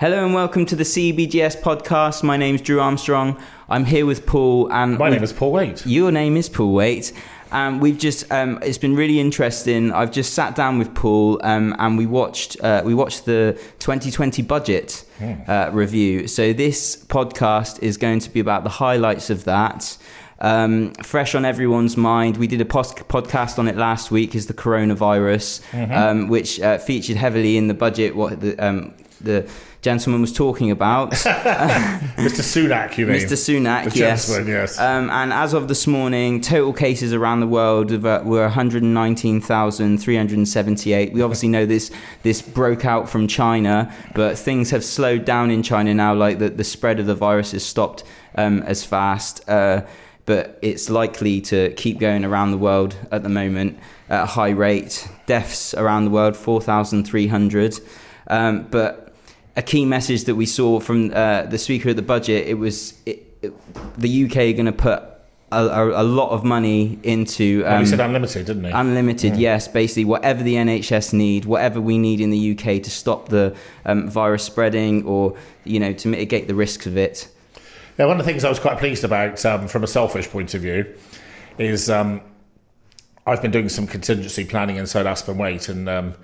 [0.00, 2.22] Hello and welcome to the CBGS podcast.
[2.22, 3.36] My name's Drew Armstrong.
[3.68, 5.84] I'm here with Paul and My name is Paul Waite.
[5.86, 7.12] Your name is Paul Waite.
[7.50, 9.90] Um, we've just um, it's been really interesting.
[9.90, 14.40] I've just sat down with Paul um, and we watched uh, we watched the 2020
[14.42, 15.04] budget
[15.48, 16.28] uh, review.
[16.28, 19.98] So this podcast is going to be about the highlights of that.
[20.38, 22.36] Um, fresh on everyone's mind.
[22.36, 24.36] We did a pos- podcast on it last week.
[24.36, 28.14] Is the coronavirus, um, which uh, featured heavily in the budget.
[28.14, 29.50] What the um, the
[29.88, 31.12] gentleman was talking about.
[31.12, 32.42] Mr.
[32.52, 33.16] Sunak, you mean?
[33.16, 33.32] Mr.
[33.32, 34.28] Sunak, The yes.
[34.46, 34.78] yes.
[34.78, 41.12] Um, and as of this morning, total cases around the world were 119,378.
[41.14, 41.90] We obviously know this
[42.22, 46.12] this broke out from China, but things have slowed down in China now.
[46.12, 49.48] Like the, the spread of the virus has stopped um, as fast.
[49.48, 49.86] Uh,
[50.26, 53.78] but it's likely to keep going around the world at the moment
[54.10, 55.08] at a high rate.
[55.24, 57.80] Deaths around the world, 4,300.
[58.26, 59.07] Um, but
[59.56, 62.94] a key message that we saw from uh, the speaker at the budget it was
[63.06, 63.52] it, it,
[63.98, 65.02] the UK going to put
[65.50, 68.70] a, a, a lot of money into Well, um, he said unlimited, didn't he?
[68.70, 69.36] unlimited.
[69.36, 73.56] Yes, basically whatever the NHS need, whatever we need in the UK to stop the
[73.84, 77.28] um, virus spreading or you know to mitigate the risks of it.
[77.98, 80.54] Yeah, one of the things I was quite pleased about um, from a selfish point
[80.54, 80.94] of view
[81.56, 82.20] is um,
[83.26, 86.14] I've been doing some contingency planning inside Aspen Waite, and um,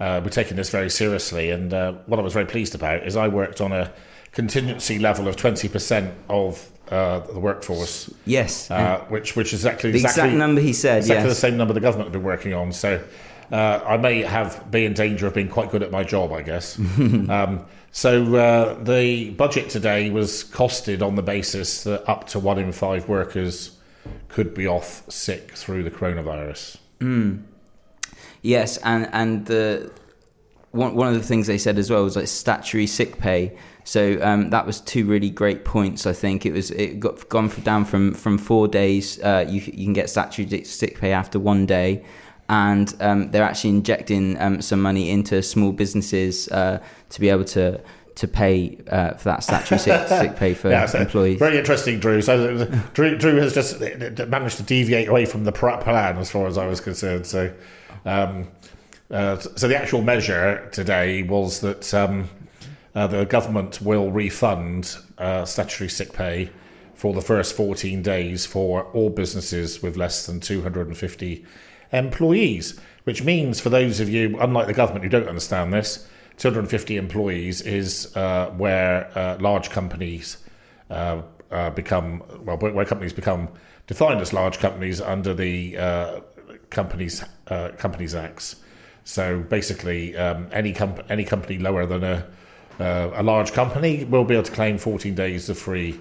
[0.00, 1.50] uh, we're taking this very seriously.
[1.50, 3.92] And uh, what I was very pleased about is I worked on a
[4.32, 9.98] contingency level of 20% of uh, the workforce, Yes, uh, which which is exactly the
[9.98, 10.98] exact number he said.
[10.98, 11.34] exactly yes.
[11.34, 12.70] the same number the government have been working on.
[12.70, 13.02] So
[13.50, 16.42] uh, I may have be in danger of being quite good at my job, I
[16.42, 16.78] guess.
[16.98, 22.58] um, so uh, the budget today was costed on the basis that up to one
[22.58, 23.76] in five workers
[24.28, 26.76] could be off sick through the coronavirus.
[28.46, 29.90] Yes, and and the
[30.70, 33.56] one one of the things they said as well was like statutory sick pay.
[33.82, 36.06] So um, that was two really great points.
[36.06, 39.20] I think it was it got gone from, down from from four days.
[39.20, 42.04] Uh, you you can get statutory sick pay after one day,
[42.48, 46.80] and um, they're actually injecting um, some money into small businesses uh,
[47.10, 47.80] to be able to
[48.16, 51.38] to pay uh, for that statutory sick, sick pay for Yeah, employees.
[51.38, 52.22] very interesting, Drew.
[52.22, 52.64] So
[52.94, 53.80] Drew, Drew has just
[54.28, 57.26] managed to deviate away from the plan as far as I was concerned.
[57.26, 57.52] So,
[58.06, 58.48] um,
[59.10, 62.28] uh, so the actual measure today was that um,
[62.94, 66.50] uh, the government will refund uh, statutory sick pay
[66.94, 71.44] for the first 14 days for all businesses with less than 250
[71.92, 76.08] employees, which means for those of you, unlike the government, who don't understand this,
[76.38, 80.38] 250 employees is uh, where uh, large companies
[80.90, 81.20] uh,
[81.74, 83.48] become, well, where companies become
[83.86, 85.76] defined as large companies under the
[86.70, 88.56] Companies uh, Companies Acts.
[89.04, 92.26] So basically, um, any comp- any company lower than a
[92.80, 95.98] uh, a large company will be able to claim 14 days of free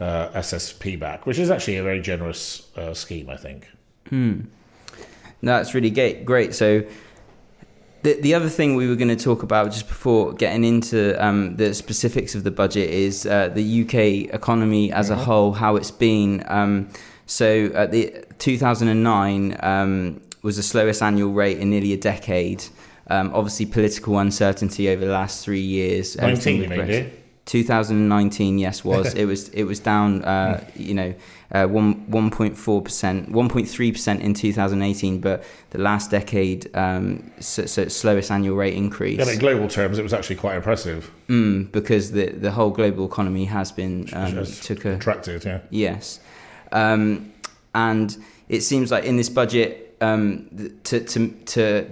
[0.00, 3.68] uh, SSP back, which is actually a very generous uh, scheme, I think.
[5.40, 6.24] No, that's really great.
[6.24, 6.54] Great.
[6.54, 6.84] So,
[8.02, 11.56] the the other thing we were going to talk about just before getting into um,
[11.56, 15.90] the specifics of the budget is uh, the UK economy as a whole, how it's
[15.90, 16.44] been.
[16.48, 16.88] Um,
[17.26, 22.64] so, at the 2009 um, was the slowest annual rate in nearly a decade.
[23.08, 26.16] Um, obviously, political uncertainty over the last three years.
[26.16, 26.86] 19, everything you with mean, Brexit.
[26.86, 27.10] do you?
[27.44, 31.14] 2019, yes, was it was it was down, uh, you know,
[31.50, 37.88] uh, one 1.4 percent, 1.3 percent in 2018, but the last decade, um, so, so
[37.88, 39.18] slowest annual rate increase.
[39.18, 41.10] Yeah, in global terms, it was actually quite impressive.
[41.28, 45.60] mm, because the the whole global economy has been um, Has took a Contracted, yeah.
[45.70, 46.20] Yes,
[46.72, 47.32] um,
[47.74, 48.16] and
[48.48, 51.88] it seems like in this budget um, to to to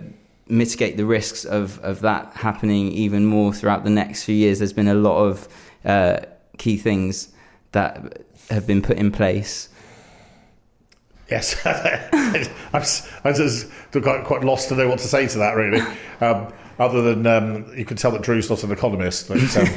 [0.49, 4.59] mitigate the risks of of that happening even more throughout the next few years.
[4.59, 5.49] There's been a lot of
[5.85, 6.21] uh,
[6.59, 7.33] key things
[7.73, 9.69] that have been put in place.
[11.31, 15.81] Yes, I'm, just quite, quite lost to know what to say to that, really.
[16.21, 19.69] Um, other than um, you can tell that Drew's not an economist, but um,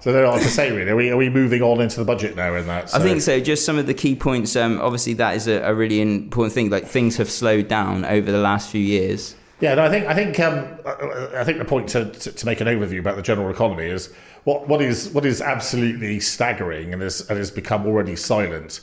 [0.00, 0.72] so I don't know what to say.
[0.72, 2.54] Really, are we, are we moving on into the budget now?
[2.54, 3.40] In that, I think so.
[3.40, 4.56] Just some of the key points.
[4.56, 6.70] Um, obviously, that is a, a really important thing.
[6.70, 9.36] Like things have slowed down over the last few years.
[9.60, 12.46] Yeah, no, I think I think um, I I think the point to, to, to
[12.46, 14.12] make an overview about the general economy is
[14.44, 18.80] what, what is what is absolutely staggering and has and has become already silent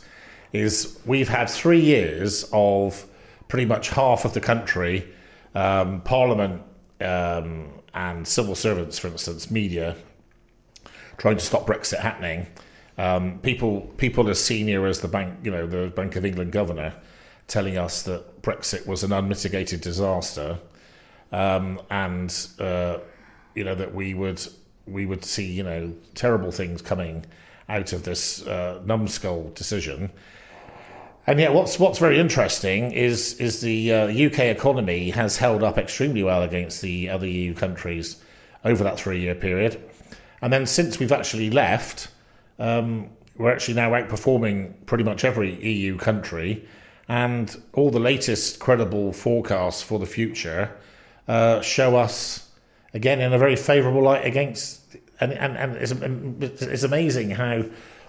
[0.53, 3.05] is we've had three years of
[3.47, 5.07] pretty much half of the country,
[5.55, 6.61] um, Parliament
[7.01, 9.95] um, and civil servants, for instance, media,
[11.17, 12.47] trying to stop Brexit happening.
[12.97, 16.93] Um, people people as senior as the bank, you know, the Bank of England governor,
[17.47, 20.57] telling us that Brexit was an unmitigated disaster,
[21.31, 22.97] um, and uh,
[23.53, 24.41] you know that we would
[24.87, 27.25] we would see, you know, terrible things coming
[27.69, 30.09] out of this uh, numbskull decision.
[31.27, 35.77] And yet, what's what's very interesting is is the uh, UK economy has held up
[35.77, 38.23] extremely well against the other EU countries
[38.63, 39.81] over that three year period.
[40.41, 42.09] And then since we've actually left,
[42.59, 46.67] um, we're actually now outperforming pretty much every EU country.
[47.07, 50.75] And all the latest credible forecasts for the future
[51.27, 52.49] uh, show us,
[52.93, 54.81] again, in a very favourable light against.
[55.19, 57.63] And, and, and it's, it's amazing how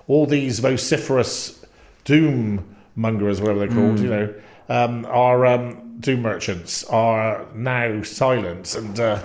[0.06, 1.64] all these vociferous
[2.04, 4.02] doom mongers, whatever they're called, mm.
[4.02, 4.34] you know,
[4.68, 9.00] um, are um, doom merchants are now silent and.
[9.00, 9.22] Uh,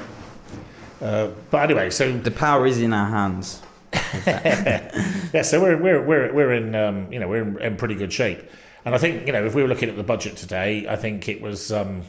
[1.03, 3.61] uh, but anyway, so the power is in our hands.
[4.25, 8.11] yeah, so we're we're we're we're in um, you know we're in, in, pretty good
[8.13, 8.41] shape,
[8.85, 11.27] and I think you know if we were looking at the budget today, I think
[11.27, 12.03] it was um,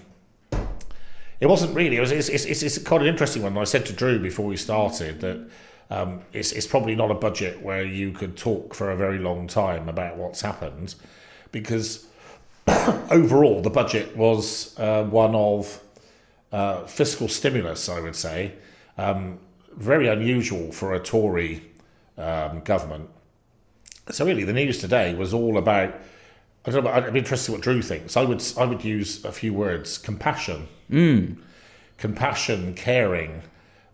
[1.40, 3.58] it wasn't really it was it's, it's, it's quite an interesting one.
[3.58, 5.50] I said to Drew before we started that
[5.90, 9.48] um, it's it's probably not a budget where you could talk for a very long
[9.48, 10.94] time about what's happened,
[11.50, 12.06] because
[13.10, 15.82] overall the budget was uh, one of
[16.52, 18.52] uh, fiscal stimulus, I would say.
[18.96, 19.38] Um,
[19.76, 21.62] very unusual for a Tory
[22.16, 23.10] um, government.
[24.10, 25.94] So really, the news today was all about.
[26.66, 26.90] I don't know.
[26.90, 28.16] I'd be interested what Drew thinks.
[28.16, 28.42] I would.
[28.56, 31.36] I would use a few words: compassion, mm.
[31.98, 33.42] compassion, caring,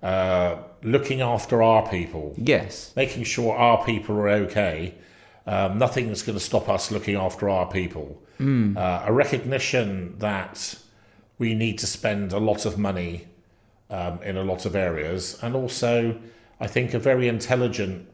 [0.03, 2.35] uh, looking after our people.
[2.37, 4.95] Yes, making sure our people are okay.
[5.47, 8.21] Um, nothing that's going to stop us looking after our people.
[8.39, 8.77] Mm.
[8.77, 10.77] Uh, a recognition that
[11.39, 13.27] we need to spend a lot of money
[13.91, 16.19] um, in a lot of areas, and also,
[16.61, 18.09] I think, a very intelligent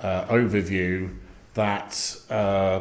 [0.00, 1.16] uh, overview
[1.54, 2.80] that uh,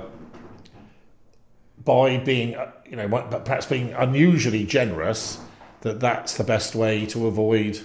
[1.83, 3.07] by being, uh, you know,
[3.43, 5.39] perhaps being unusually generous,
[5.81, 7.79] that that's the best way to avoid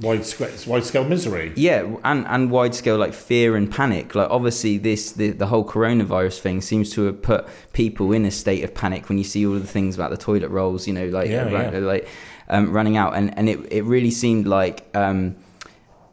[0.00, 1.52] wide scale, wide scale misery.
[1.56, 4.14] Yeah, and and wide scale like fear and panic.
[4.14, 8.30] Like obviously, this the, the whole coronavirus thing seems to have put people in a
[8.30, 10.86] state of panic when you see all the things about the toilet rolls.
[10.86, 11.78] You know, like yeah, yeah.
[11.78, 12.08] like
[12.48, 15.36] um, running out, and and it it really seemed like um,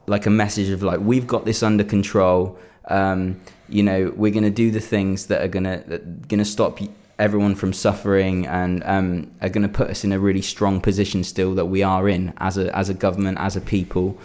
[0.08, 2.58] like a message of like we've got this under control.
[2.88, 6.46] Um, you know, we're going to do the things that are going to going to
[6.46, 6.80] stop
[7.18, 11.24] everyone from suffering and um, are going to put us in a really strong position
[11.24, 14.18] still that we are in as a as a government as a people.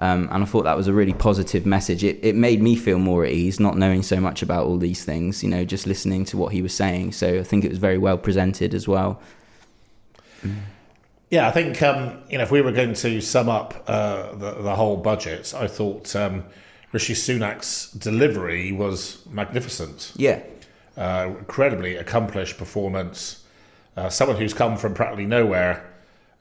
[0.00, 2.02] Um, and I thought that was a really positive message.
[2.02, 5.04] It, it made me feel more at ease, not knowing so much about all these
[5.04, 7.12] things, you know, just listening to what he was saying.
[7.12, 9.22] So I think it was very well presented as well.
[11.34, 14.52] Yeah, I think um, you know if we were going to sum up uh, the,
[14.52, 16.44] the whole budget, I thought um,
[16.92, 20.12] Rishi Sunak's delivery was magnificent.
[20.14, 20.44] Yeah,
[20.96, 23.42] uh, incredibly accomplished performance.
[23.96, 25.92] Uh, someone who's come from practically nowhere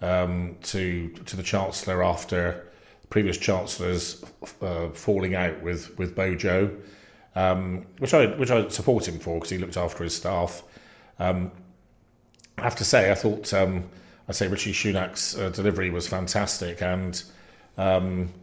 [0.03, 2.71] um, to to the chancellor after
[3.09, 4.23] previous chancellors
[4.61, 6.69] uh, falling out with with Bojo,
[7.35, 10.61] um, which I which I support him for because he looked after his staff.
[11.17, 11.49] Um,
[12.59, 13.89] I have to say, I thought um,
[14.27, 17.21] I say Rishi Sunak's uh, delivery was fantastic, and
[17.77, 18.33] um,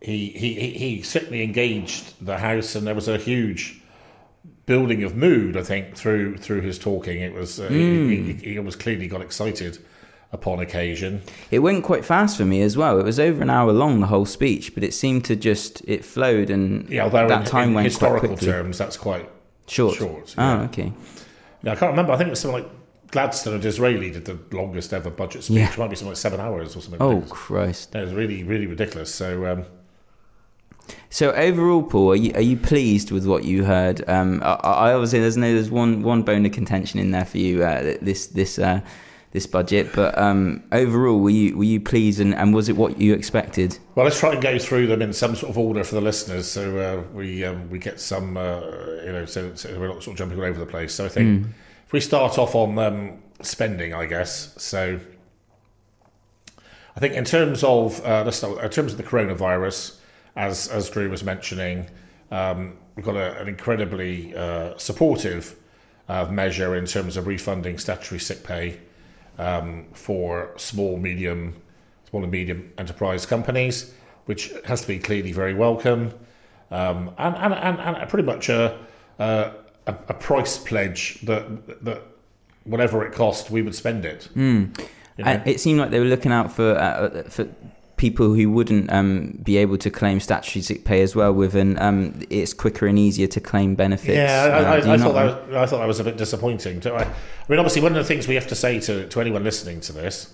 [0.00, 3.80] he, he he certainly engaged the house, and there was a huge
[4.66, 5.56] building of mood.
[5.56, 8.10] I think through through his talking, it was uh, mm.
[8.10, 9.78] he, he, he was clearly got excited
[10.34, 11.22] upon occasion.
[11.50, 12.98] It went quite fast for me as well.
[12.98, 16.04] It was over an hour long the whole speech, but it seemed to just it
[16.04, 19.30] flowed and yeah, although that in, time in went historical terms, that's quite
[19.66, 19.96] short.
[19.96, 20.34] Short.
[20.36, 20.58] Yeah.
[20.58, 20.92] Oh, okay.
[21.62, 22.12] Yeah, I can't remember.
[22.12, 22.70] I think it was something like
[23.10, 25.58] Gladstone and Disraeli did the longest ever budget speech.
[25.58, 25.72] Yeah.
[25.72, 27.00] It might be something like seven hours or something.
[27.00, 27.92] Oh Christ!
[27.92, 29.14] That was really, really ridiculous.
[29.14, 29.66] So, um,
[31.10, 34.06] so overall, Paul, are you, are you pleased with what you heard?
[34.08, 37.38] Um, I, I, obviously there's no there's one one bone of contention in there for
[37.38, 38.80] you uh, this this uh,
[39.30, 43.00] this budget, but um, overall, were you were you pleased and, and was it what
[43.00, 43.78] you expected?
[43.94, 46.50] Well, let's try and go through them in some sort of order for the listeners,
[46.50, 48.60] so uh, we um, we get some uh,
[49.04, 50.94] you know so, so, we're not sort of jumping all over the place.
[50.94, 51.44] So I think.
[51.44, 51.50] Mm
[51.92, 54.54] we start off on um, spending, I guess.
[54.62, 54.98] So
[56.96, 58.30] I think in terms of uh,
[58.62, 59.98] in terms of the coronavirus,
[60.36, 61.86] as as Drew was mentioning,
[62.30, 65.56] um, we've got a, an incredibly uh, supportive
[66.08, 68.78] uh, measure in terms of refunding statutory sick pay
[69.38, 71.54] um, for small, medium,
[72.08, 73.92] small and medium enterprise companies,
[74.26, 76.12] which has to be clearly very welcome,
[76.70, 78.78] um, and, and, and and pretty much a
[79.86, 82.02] a, a, price pledge that that
[82.64, 84.28] whatever it cost, we would spend it.
[84.34, 84.78] Mm.
[85.16, 85.42] You know?
[85.44, 87.48] It seemed like they were looking out for uh, for
[87.96, 91.32] people who wouldn't um, be able to claim statutory sick pay as well.
[91.32, 94.16] With an um, it's quicker and easier to claim benefits.
[94.16, 96.86] Yeah, I, I, I thought that was, I thought that was a bit disappointing.
[96.86, 97.06] I, I
[97.48, 99.92] mean, obviously, one of the things we have to say to to anyone listening to
[99.92, 100.32] this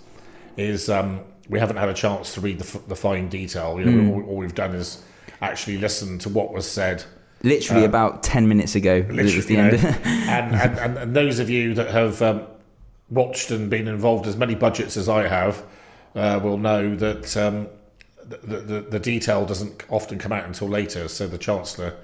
[0.57, 3.79] is um, we haven't had a chance to read the, f- the fine detail.
[3.79, 5.03] You know, all, all we've done is
[5.43, 7.05] actually listen to what was said.
[7.43, 8.97] Literally about 10 minutes ago.
[8.97, 9.83] it was the you end.
[9.83, 12.47] know, and, and, and, those of you that have um,
[13.09, 15.65] watched and been involved as many budgets as I have
[16.15, 17.69] uh, will know that um,
[18.27, 21.09] the, the, the detail doesn't often come out until later.
[21.09, 21.97] So the Chancellor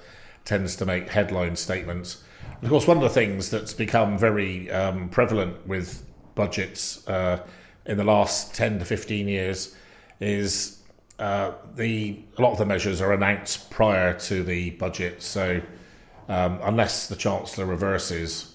[0.45, 2.23] tends to make headline statements.
[2.55, 7.41] And of course, one of the things that's become very um, prevalent with budgets uh,
[7.85, 9.75] in the last 10 to 15 years
[10.21, 10.83] is
[11.19, 15.23] uh, the a lot of the measures are announced prior to the budget.
[15.23, 15.61] So
[16.29, 18.55] um, unless the Chancellor reverses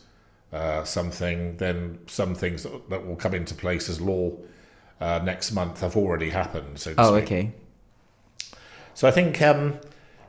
[0.53, 4.31] uh, something, then some things that, that will come into place as law
[4.99, 6.77] uh, next month have already happened.
[6.77, 7.23] So oh, speak.
[7.23, 7.51] okay.
[8.93, 9.79] So I think um,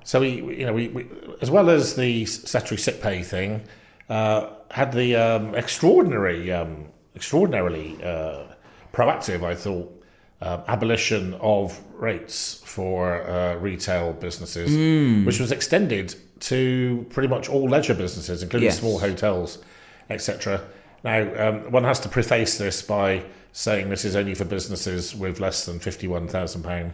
[0.05, 0.21] so.
[0.21, 1.07] We, we- you know, we, we
[1.41, 3.63] as well as the statutory sick pay thing,
[4.09, 8.45] uh, had the um, extraordinary, um, extraordinarily uh,
[8.93, 9.43] proactive.
[9.45, 9.99] I thought.
[10.43, 14.71] Uh, abolition of rates for uh, retail businesses,
[15.25, 18.81] which was extended to pretty much all leisure businesses, including Yes.
[18.81, 19.59] small hotels,
[20.11, 20.61] etc.
[21.05, 23.23] Now, um, one has to preface this by
[23.53, 26.93] saying this is only for businesses with less than fifty-one thousand pound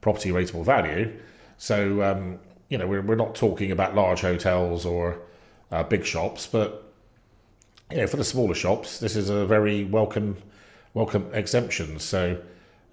[0.00, 1.10] property rateable value.
[1.58, 5.18] So, um, you know, we're, we're not talking about large hotels or
[5.72, 6.92] uh, big shops, but
[7.90, 10.36] you know, for the smaller shops, this is a very welcome
[10.94, 11.98] welcome exemption.
[11.98, 12.38] So,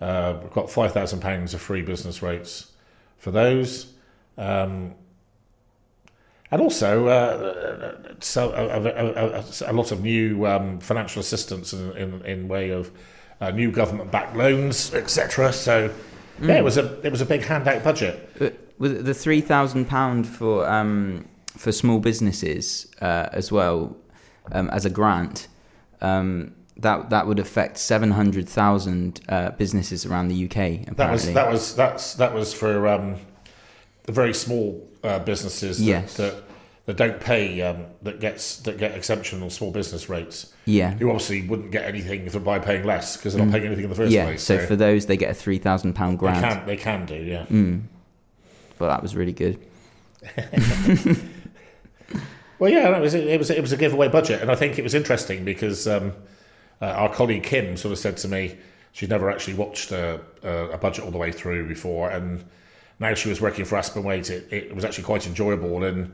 [0.01, 2.71] uh, we've got five thousand pounds of free business rates
[3.17, 3.93] for those.
[4.37, 4.95] Um,
[6.51, 11.95] and also, uh, so a, a, a, a lot of new um, financial assistance in,
[11.95, 12.91] in, in way of
[13.39, 15.53] uh, new government-backed loans, etc.
[15.53, 15.93] So,
[16.41, 18.29] yeah, it was a it was a big handout budget.
[18.39, 23.95] Uh, With the three thousand pound for um, for small businesses uh, as well
[24.51, 25.47] um, as a grant,
[26.01, 30.87] um, that that would affect seven hundred thousand uh, businesses around the UK.
[30.87, 33.15] Apparently, That was that was that's that was for um,
[34.03, 36.15] the very small uh, businesses that, Yes.
[36.17, 36.35] that
[36.87, 40.51] that don't pay um, that gets that get exemption on small business rates.
[40.65, 43.89] yeah, Who obviously wouldn't get anything by paying less because they're not paying anything in
[43.89, 44.15] the first Mm.
[44.15, 44.25] yeah.
[44.25, 44.41] place.
[44.43, 46.43] So for those, they get a three thousand pound they grant.
[46.43, 47.45] can they can do yeah.
[48.79, 49.59] Well, that was really good.
[52.59, 54.77] Well, yeah, no, it was it was it was a giveaway budget, and I think
[54.77, 56.13] it was interesting because um,
[56.81, 58.57] uh, our colleague Kim sort of said to me
[58.91, 62.43] she'd never actually watched a, a, budget all the way through before, and
[62.99, 66.13] now she was working for Aspen Waite, it, it was actually quite enjoyable, and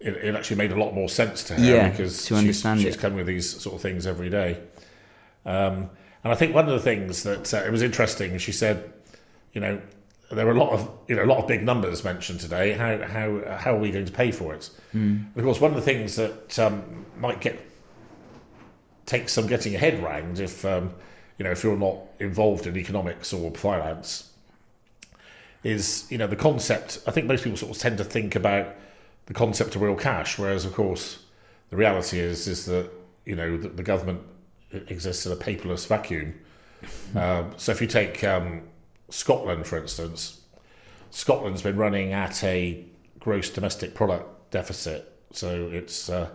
[0.00, 2.96] it, it actually made a lot more sense to her Yeah, because to she's, she's
[2.96, 4.60] come with these sort of things every day.
[5.44, 5.90] Um,
[6.24, 8.92] and I think one of the things that uh, it was interesting, she said,
[9.52, 9.80] you know,
[10.30, 12.72] there were a lot of you know a lot of big numbers mentioned today.
[12.72, 14.68] How how how are we going to pay for it?
[15.32, 17.58] And of course, one of the things that um, might get
[19.08, 20.94] take some getting your head round if um,
[21.38, 24.30] you know if you're not involved in economics or finance
[25.64, 27.00] is you know the concept.
[27.06, 28.74] I think most people sort of tend to think about
[29.26, 31.24] the concept of real cash, whereas of course
[31.70, 32.90] the reality is is that
[33.24, 34.20] you know the, the government
[34.70, 36.34] exists in a paperless vacuum.
[37.16, 38.62] Um, so if you take um,
[39.10, 40.42] Scotland, for instance,
[41.10, 42.84] Scotland's been running at a
[43.18, 46.30] gross domestic product deficit, so it's uh,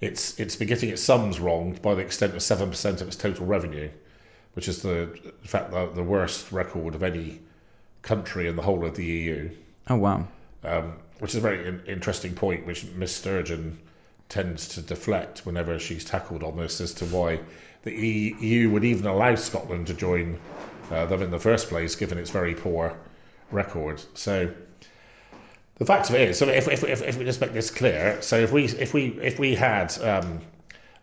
[0.00, 3.16] it's it's been getting its sums wrong by the extent of seven percent of its
[3.16, 3.90] total revenue,
[4.54, 7.40] which is the in fact the, the worst record of any
[8.02, 9.50] country in the whole of the EU.
[9.88, 10.28] Oh wow.
[10.64, 13.78] Um, which is a very in- interesting point, which Miss Sturgeon
[14.28, 17.40] tends to deflect whenever she's tackled on this as to why
[17.82, 20.38] the EU would even allow Scotland to join
[20.90, 22.96] uh, them in the first place, given its very poor
[23.50, 24.02] record.
[24.14, 24.52] So
[25.78, 28.20] the fact of it is, so if, if, if, if we just make this clear,
[28.20, 30.40] so if we if we if we had um,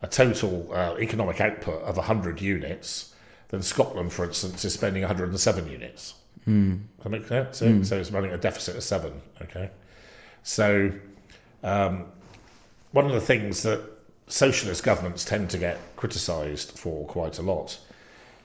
[0.02, 3.16] a total uh, economic output of 100 units,
[3.50, 6.16] then Scotland, for instance, is spending 107 units.
[6.98, 7.58] Does that make sense?
[7.58, 9.22] So, so it's running a deficit of seven.
[9.42, 9.72] Okay.
[10.44, 10.92] So,
[11.64, 12.06] um,
[12.92, 13.82] one of the things that
[14.28, 17.80] socialist governments tend to get criticised for quite a lot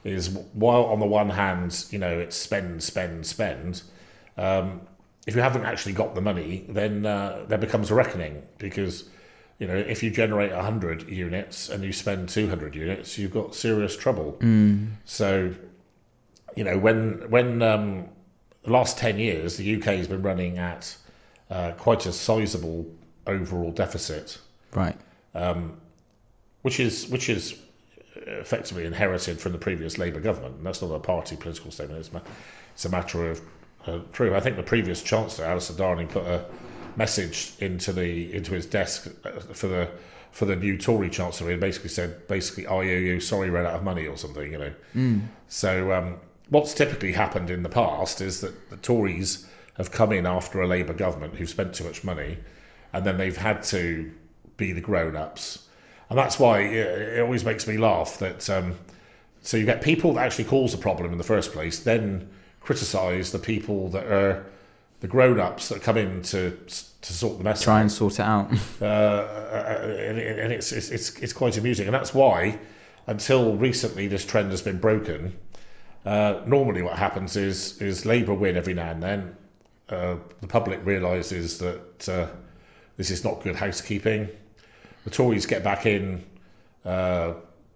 [0.03, 3.83] is while on the one hand, you know, it's spend, spend, spend.
[4.37, 4.81] Um,
[5.27, 9.09] if you haven't actually got the money, then uh, there becomes a reckoning because,
[9.59, 13.53] you know, if you generate hundred units and you spend two hundred units, you've got
[13.55, 14.37] serious trouble.
[15.05, 15.53] So,
[16.55, 18.09] you know, when when um,
[18.63, 20.95] the last ten years, the UK has been running at
[21.49, 22.85] uh, quite a sizable
[23.27, 24.39] overall deficit,
[24.73, 24.97] Right.
[25.35, 25.77] Um,
[26.63, 27.55] which is which is
[28.15, 30.57] effectively inherited from the previous Labour government.
[30.57, 31.99] And that's not a party political statement.
[31.99, 32.21] It's, ma-
[32.73, 33.41] it's a matter of
[33.85, 34.35] uh, true.
[34.35, 36.45] I think the previous Chancellor, Alistair Darling, put a
[36.95, 39.89] message into the into his desk uh, for the
[40.31, 41.51] for the new Tory Chancellor.
[41.51, 44.51] He basically said, basically, "I owe you, sorry, ran out of money" or something.
[44.51, 44.73] You know.
[45.47, 46.17] So, um,
[46.49, 49.47] what's typically happened in the past is that the Tories
[49.77, 52.37] have come in after a Labour government who've spent too much money,
[52.93, 54.11] and then they've had to
[54.57, 55.67] be the grown-ups,
[56.09, 58.49] and that's why it, it always makes me laugh that.
[58.49, 58.75] Um,
[59.43, 62.29] so you get people that actually cause the problem in the first place, then
[62.61, 64.45] criticise the people that are
[65.01, 66.57] the grown-ups that come in to
[67.01, 67.63] to sort the mess.
[67.63, 67.81] Try out.
[67.81, 68.51] and sort it out.
[68.81, 68.85] uh,
[69.89, 72.59] and, and it's, it's it's it's quite amusing, and that's why
[73.07, 75.37] until recently this trend has been broken.
[76.05, 79.35] Uh, normally, what happens is is Labour win every now and then.
[79.89, 82.27] Uh, the public realises that uh,
[82.97, 84.29] this is not good housekeeping.
[85.03, 86.23] The Tories get back in
[86.85, 87.33] uh,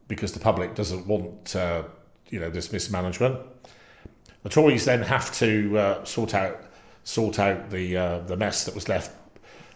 [0.07, 1.83] because the public doesn't want uh,
[2.29, 3.39] you know this mismanagement.
[4.45, 6.61] The Tories then have to uh, sort out
[7.03, 9.09] sort out the uh, the mess that was left,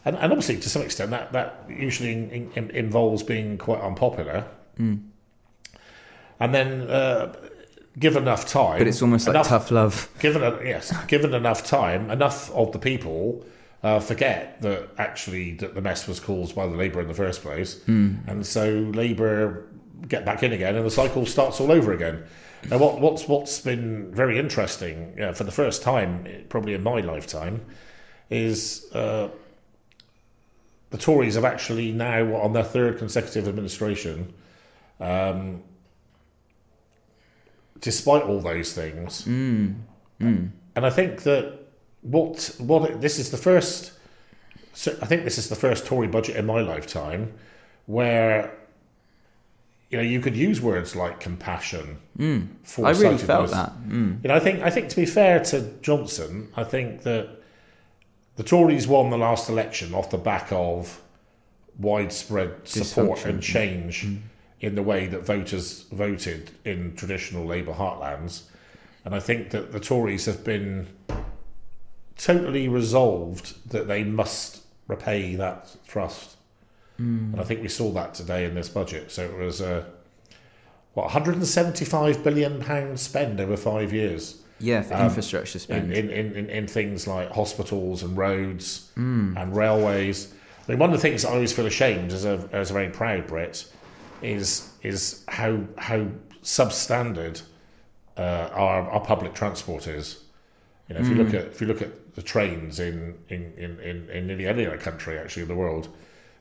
[0.06, 4.46] and, and obviously to some extent that that usually in, in, involves being quite unpopular.
[4.78, 7.34] And then, uh,
[7.98, 10.08] given enough time, But it's almost like tough love.
[10.20, 13.44] Given yes, given enough time, enough of the people
[13.82, 17.42] uh, forget that actually that the mess was caused by the Labour in the first
[17.42, 19.66] place, and so Labour
[20.08, 22.24] get back in again, and the cycle starts all over again.
[22.64, 27.02] And what, what's what's been very interesting uh, for the first time, probably in my
[27.02, 27.66] lifetime,
[28.30, 29.30] is uh,
[30.90, 34.34] the Tories have actually now on their third consecutive administration.
[35.00, 35.64] Um,
[37.80, 39.26] despite all those things,
[40.76, 41.60] and I think that
[42.02, 43.94] what what this is the first.
[44.74, 47.34] So I think this is the first Tory budget in my lifetime
[47.86, 48.59] where
[49.90, 51.98] you know you could use words like compassion.
[52.18, 52.48] Mm.
[52.84, 53.72] I really felt that.
[53.88, 54.24] Mm.
[54.24, 57.30] You know, I think I think to be fair to Johnson, I think that
[58.36, 61.02] the Tories won the last election off the back of
[61.78, 64.08] widespread support and change
[64.62, 68.44] in the way that voters voted in traditional Labour heartlands.
[69.06, 70.88] And I think that the Tories have been
[72.18, 76.36] totally resolved that they must repay that trust.
[77.00, 77.34] Mm.
[77.34, 79.12] And I think we saw that today in this budget.
[79.12, 79.86] So it was a
[80.94, 85.94] what 175 billion pounds spend over five years Yeah, for um, infrastructure in, spend.
[85.94, 89.40] in, in, in, in things like hospitals and roads mm.
[89.42, 90.34] and railways.
[90.68, 92.90] I mean, one of the things I always feel ashamed as a as a very
[92.90, 93.72] proud Brit
[94.22, 96.08] is is how how
[96.44, 97.42] substandard
[98.18, 100.24] uh, our our public transport is.
[100.90, 101.26] You know, if you mm.
[101.26, 104.66] look at if you look at the trains in in, in, in, in nearly any
[104.66, 105.88] other country actually in the world,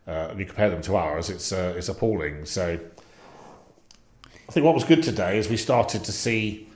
[0.09, 2.47] uh, and you compare them to ours, it's uh, it's appalling.
[2.47, 2.81] So,
[4.49, 6.67] I think what was good today is we started to see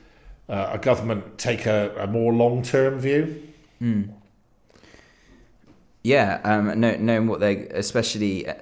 [0.48, 3.42] uh, a government take a, a more long term view.
[6.02, 8.54] Yeah, um, know, knowing what they, especially, uh,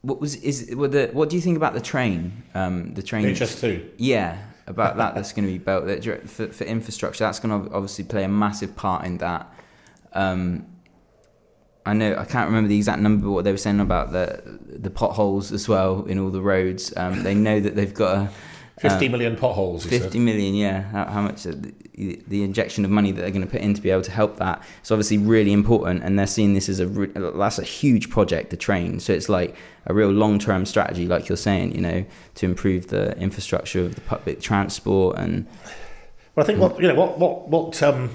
[0.00, 2.44] what was is what the what do you think about the train?
[2.54, 3.26] Um, the train.
[3.26, 3.90] HS2.
[3.98, 5.14] Yeah, about that.
[5.14, 7.24] That's going to be built for, for infrastructure.
[7.24, 9.52] That's going to obviously play a massive part in that.
[10.14, 10.66] Um,
[11.84, 14.42] I know I can't remember the exact number, but what they were saying about the
[14.68, 16.92] the potholes as well in all the roads.
[16.96, 18.30] Um, they know that they've got a
[18.82, 19.86] Fifty million potholes.
[19.86, 20.82] Fifty million, yeah.
[20.82, 21.52] How, how much uh,
[21.94, 24.10] the, the injection of money that they're going to put in to be able to
[24.10, 24.62] help that?
[24.80, 28.50] It's obviously really important, and they're seeing this as a re- that's a huge project
[28.50, 28.98] to train.
[28.98, 29.54] So it's like
[29.86, 32.04] a real long term strategy, like you're saying, you know,
[32.36, 35.46] to improve the infrastructure of the public transport and
[36.34, 38.10] Well, I think what you know what what what um,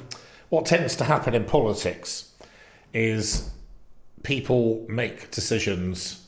[0.49, 2.34] what tends to happen in politics
[2.93, 3.49] is
[4.27, 6.27] people make decisions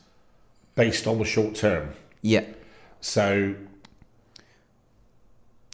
[0.75, 1.93] based on the short term.
[2.21, 2.45] yeah,
[3.01, 3.55] So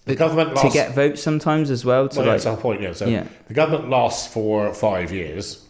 [0.05, 2.09] the government to get votes sometimes as well.
[2.09, 2.81] To well, like, that's our point.
[2.81, 2.93] Yeah.
[2.93, 3.27] So Yeah.
[3.47, 5.65] the government lasts for five years.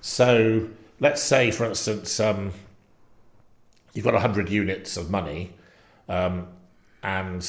[0.00, 0.68] So
[0.98, 2.52] let's say, for instance, um,
[3.94, 5.52] you've got hundred units of money,
[6.08, 6.48] um,
[7.04, 7.42] and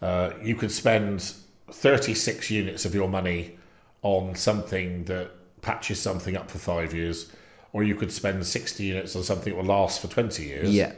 [0.00, 1.34] uh, you could spend
[1.70, 3.58] thirty-six units of your money
[4.02, 5.30] on something that
[5.62, 7.32] patches something up for five years,
[7.72, 10.92] or you could spend sixty units on something that will last for twenty years yeah,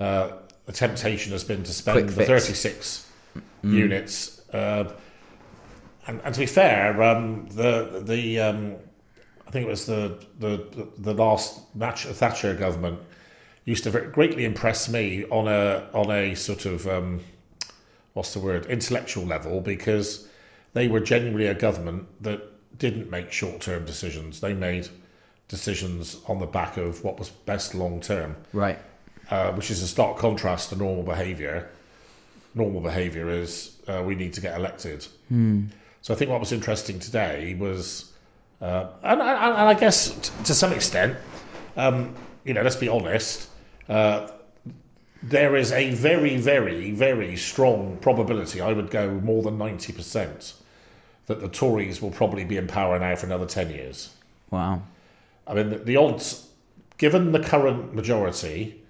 [0.00, 0.32] uh,
[0.66, 2.28] the temptation has been to spend the fix.
[2.28, 3.06] 36
[3.62, 4.40] units.
[4.52, 4.92] Uh,
[6.06, 8.76] and, and to be fair, um, the the um,
[9.46, 13.00] I think it was the the the last Thatch- Thatcher government
[13.64, 17.20] used to greatly impress me on a on a sort of um,
[18.14, 20.28] what's the word intellectual level because
[20.72, 22.42] they were genuinely a government that
[22.78, 24.40] didn't make short term decisions.
[24.40, 24.88] They made
[25.48, 28.78] decisions on the back of what was best long term right.
[29.30, 31.70] uh, which is a stark contrast to normal behaviour.
[32.54, 35.06] Normal behaviour is uh, we need to get elected.
[36.02, 38.12] So I think what was interesting today was,
[38.60, 41.16] uh, and, and, and I guess t- to some extent,
[41.76, 42.14] um,
[42.44, 43.48] you know, let's be honest,
[43.88, 44.28] uh,
[45.22, 50.54] there is a very, very, very strong probability, I would go more than 90%,
[51.28, 54.14] that the Tories will probably be in power now for another 10 years.
[54.50, 54.82] Wow.
[55.46, 56.48] I mean, the, the odds,
[56.96, 58.82] given the current majority,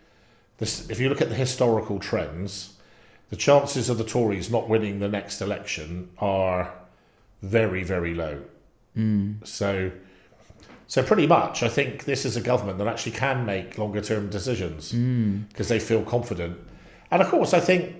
[0.58, 2.74] this, if you look at the historical trends,
[3.30, 6.72] the chances of the Tories not winning the next election are
[7.42, 8.40] very, very low.
[8.94, 9.32] Hmm.
[9.42, 9.90] So,
[10.86, 14.30] so pretty much, I think this is a government that actually can make longer term
[14.30, 15.38] decisions hmm.
[15.48, 16.56] because they feel confident.
[17.10, 17.96] And of course, I think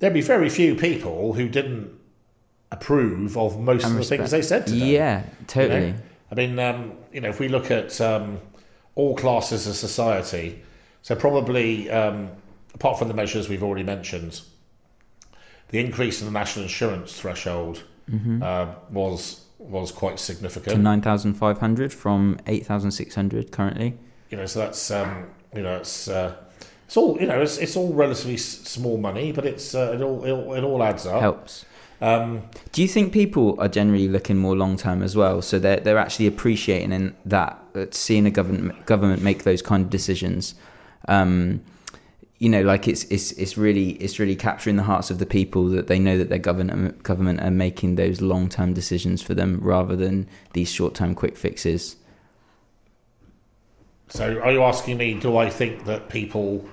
[0.00, 2.03] there'd be very few people who didn't
[2.74, 4.86] approve of most And of the things they said today.
[4.86, 5.32] Yeah, you know?
[5.46, 5.94] totally.
[6.30, 8.40] I mean, um, you know, if we look at um,
[8.94, 10.62] all classes of society,
[11.02, 12.30] so probably um,
[12.74, 14.40] apart from the measures we've already mentioned,
[15.68, 17.84] the increase in the national insurance threshold
[18.42, 21.04] uh, was was quite significant To significant.
[21.04, 23.96] 9,500 from 8,600 currently.
[24.30, 26.34] You know, so that's um, you know it's uh,
[26.86, 30.02] it's all you know it's, it's all relatively s- small money, but it's uh, it
[30.02, 31.20] all it all, it all adds up.
[31.20, 31.64] Helps.
[32.00, 35.42] Um, Do you think people are generally looking more long term as well?
[35.42, 39.82] So they're they're actually appreciating in that uh, seeing a government government make those kind
[39.84, 40.54] of decisions.
[41.08, 41.62] Um,
[42.38, 45.68] you know, like it's it's it's really it's really capturing the hearts of the people
[45.68, 49.60] that they know that their government government are making those long term decisions for them
[49.62, 51.96] rather than these short term quick fixes.
[54.08, 55.14] so, are you asking me?
[55.14, 56.68] Do I think that people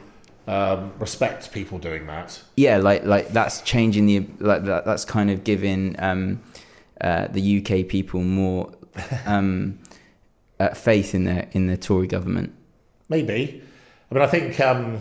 [0.48, 2.42] um, respect people doing that?
[2.56, 6.42] Yeah, like like that's changing the like that that's kind of giving um,
[7.00, 8.74] uh, the UK people more
[9.26, 9.80] um,
[10.60, 12.54] uh, faith in their in the Tory government.
[13.10, 13.62] Maybe.
[14.10, 15.00] I mean, I think, um,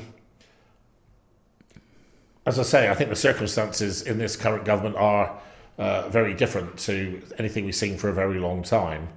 [2.47, 5.41] as I say, I think the circumstances in this current government are
[5.79, 9.09] uh, very different to anything we've seen for a very long time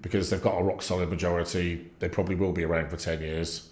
[0.00, 1.90] because they've got a rock solid majority.
[1.98, 3.68] They probably will be around for 10 years.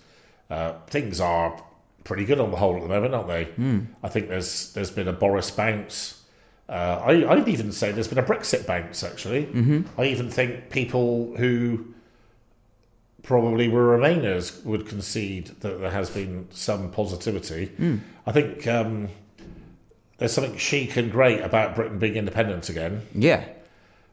[0.50, 1.62] Uh, things are
[2.04, 3.48] pretty good on the whole at the moment, aren't they?
[4.02, 6.20] I think there's there's been a Boris bounce.
[6.68, 9.48] Uh, I, I'd even say there's been a Brexit bounce, actually.
[9.98, 11.86] I even think people who
[13.22, 17.70] probably were Remainers would concede that there has been some positivity.
[18.26, 19.08] I think um,
[20.18, 23.44] there's something chic and great about Britain being independent again, Yeah,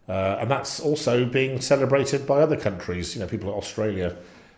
[0.10, 3.16] uh, and that's also being celebrated by other countries.
[3.16, 4.18] You know, people like Australia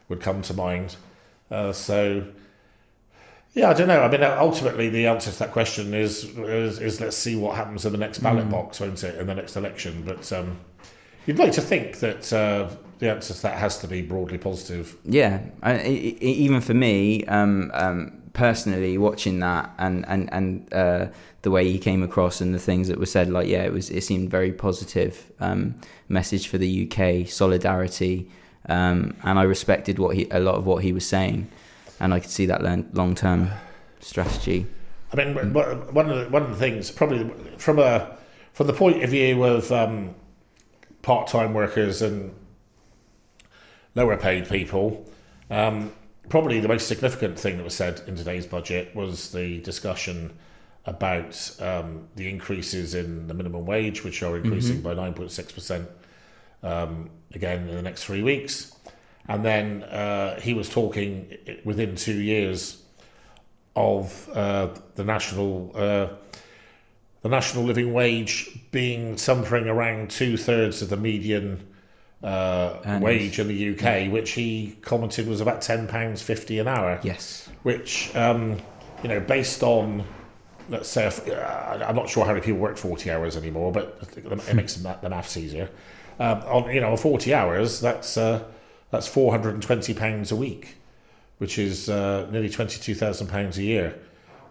[0.10, 0.96] would come to mind.
[1.52, 2.26] Uh, so,
[3.54, 4.02] yeah, I don't know.
[4.02, 7.86] I mean, ultimately, the answer to that question is is, is let's see what happens
[7.86, 10.04] in the next ballot box, won't it, in the next election?
[10.06, 10.60] But um,
[11.26, 14.96] you'd like to think that uh, the answer to that has to be broadly positive.
[15.06, 15.42] yeah.
[15.62, 15.80] I, I- I-
[16.22, 21.08] even for me, um, um, personally, watching that and and and uh,
[21.44, 23.90] the way he came across and the things that were said, like yeah, it was
[23.90, 25.76] it seemed very positive um,
[26.10, 28.30] message for the UK, solidarity,
[28.70, 31.50] um, and I respected what he a lot of what he was saying,
[32.04, 32.62] and I could see that
[32.94, 33.50] long term
[34.02, 34.68] strategy.
[35.14, 38.18] I mean, one of the, one of the things, probably from a
[38.52, 40.14] from the point of view of um,
[41.02, 42.36] part time workers and
[43.96, 45.10] lower paid people,
[45.50, 45.94] um,
[46.28, 50.38] probably the most significant thing that was said in today's budget was the discussion
[50.86, 55.54] about um, the increases in the minimum wage, which are increasing by nine point six
[55.54, 55.88] percent
[56.64, 58.73] um, again in the next three weeks.
[59.28, 62.84] And then uh, he was talking within two years
[63.76, 66.08] of uh, the national uh,
[67.22, 71.66] the national living wage being something around two thirds of the median
[72.22, 77.00] uh, wage in the UK, which he commented was about ten pounds fifty an hour.
[77.04, 77.50] Yes.
[77.64, 78.58] Which um,
[79.02, 80.04] you know, based on
[80.70, 83.98] let's say, if, uh, I'm not sure how many people work forty hours anymore, but
[84.16, 85.70] it makes the the maths easier.
[86.20, 88.44] Um, on you know, forty hours, that's uh,
[88.94, 90.78] that's four hundred and twenty pounds a week
[91.44, 94.00] which is uh, nearly twenty two thousand pounds a year,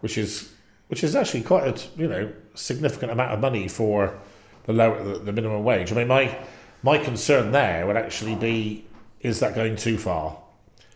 [0.01, 0.53] which is
[0.89, 4.19] which is actually quite a you know significant amount of money for
[4.65, 5.91] the lower the, the minimum wage.
[5.91, 6.37] I mean, my
[6.83, 8.85] my concern there would actually be
[9.21, 10.37] is that going too far?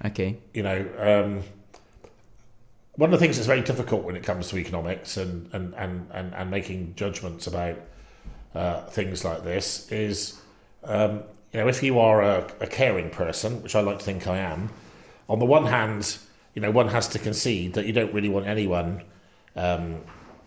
[0.04, 0.37] Okay.
[0.52, 1.42] You know, um,
[2.96, 6.11] one of the things that's very difficult when it comes to economics and and and
[6.12, 7.76] and, and making judgments about
[8.54, 10.40] uh, things like this is.
[10.85, 11.22] Um,
[11.57, 14.37] you know, if you are a, a caring person, which I like to think I
[14.37, 14.69] am,
[15.27, 16.19] on the one hand,
[16.55, 19.03] you know, one has to concede that you don't really want anyone,
[19.57, 20.03] um,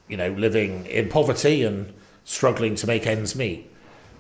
[0.08, 1.92] you know, living in poverty and
[2.26, 3.72] struggling to make ends meet.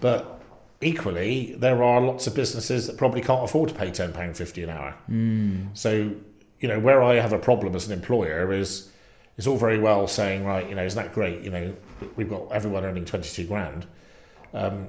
[0.01, 0.41] But
[0.81, 4.63] equally, there are lots of businesses that probably can't afford to pay ten pound fifty
[4.63, 4.95] an hour.
[5.75, 6.11] So,
[6.59, 8.89] you know, where I have a problem as an employer is
[9.37, 11.43] it's all very well saying, right, you know, isn't that great?
[11.43, 11.75] You know,
[12.15, 13.85] we've got everyone earning twenty two grand,
[14.55, 14.87] um,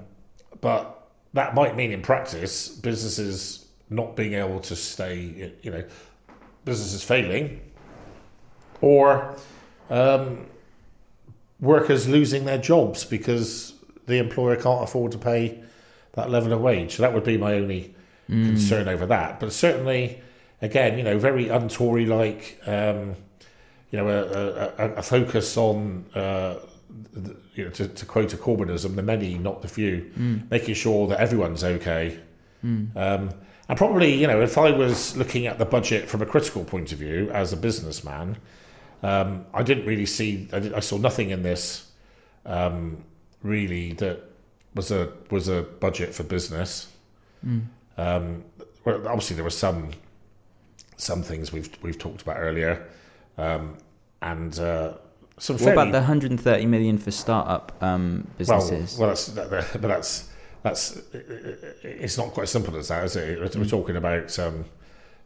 [0.62, 0.96] but
[1.34, 5.84] that might mean in practice businesses not being able to stay, you know,
[6.64, 7.60] businesses failing
[8.80, 9.36] or
[9.90, 10.46] um,
[11.60, 13.74] workers losing their jobs because
[14.06, 15.62] the employer can't afford to pay
[16.12, 16.96] that level of wage.
[16.96, 17.94] So that would be my only
[18.28, 19.40] concern over that.
[19.40, 20.20] But certainly,
[20.62, 23.16] again, you know, very un-Tory like, um,
[23.90, 26.56] you know, a, a, a focus on, uh,
[27.12, 30.10] the, you know, to, to quote a Corbynism, the many, not the few,
[30.50, 32.18] making sure that everyone's okay.
[32.96, 33.30] Um,
[33.68, 36.92] and probably, you know, if I was looking at the budget from a critical point
[36.92, 38.36] of view as a businessman,
[39.02, 40.48] um, I didn't really see.
[40.52, 41.90] I, did, I saw nothing in this
[42.44, 43.04] um,
[43.42, 44.20] really that
[44.74, 46.88] was a was a budget for business.
[47.96, 48.44] Um,
[48.84, 49.90] well, obviously, there were some
[50.96, 52.88] some things we've we've talked about earlier,
[53.38, 53.76] um,
[54.20, 54.94] and uh,
[55.40, 55.54] some.
[55.56, 58.96] What fairly, about the 130 million for startup um, businesses?
[58.96, 60.28] well, well, that's that, that- but that's
[60.62, 61.00] that's
[61.82, 63.40] it's not quite as simple as that, is it?
[63.40, 63.68] We're, Mm.
[63.70, 64.64] talking about um,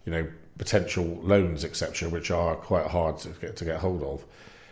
[0.07, 0.27] you know
[0.59, 4.25] potential loans, etc., which are quite hard to get to get hold of.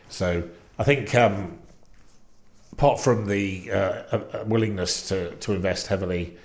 [0.09, 1.59] So I think um,
[2.73, 4.03] apart from the uh, uh,
[4.33, 6.37] uh, willingness to to invest heavily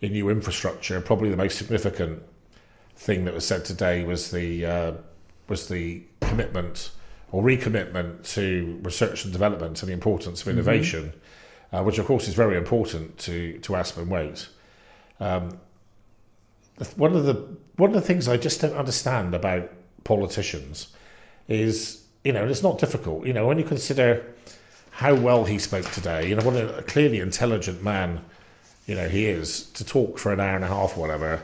[0.00, 2.22] in new infrastructure, probably the most significant
[2.96, 4.92] thing that was said today was the uh,
[5.48, 6.90] was the commitment
[7.30, 11.12] or recommitment to research and development and the importance of innovation,
[11.72, 14.48] uh, which of course is very important to to Aspen Waite.
[15.20, 15.58] Um,
[16.96, 17.34] one of the
[17.76, 19.70] one of the things I just don't understand about
[20.04, 20.88] politicians
[21.48, 24.24] is you know and it's not difficult you know when you consider
[24.90, 28.20] how well he spoke today you know what a clearly intelligent man
[28.86, 31.42] you know he is to talk for an hour and a half or whatever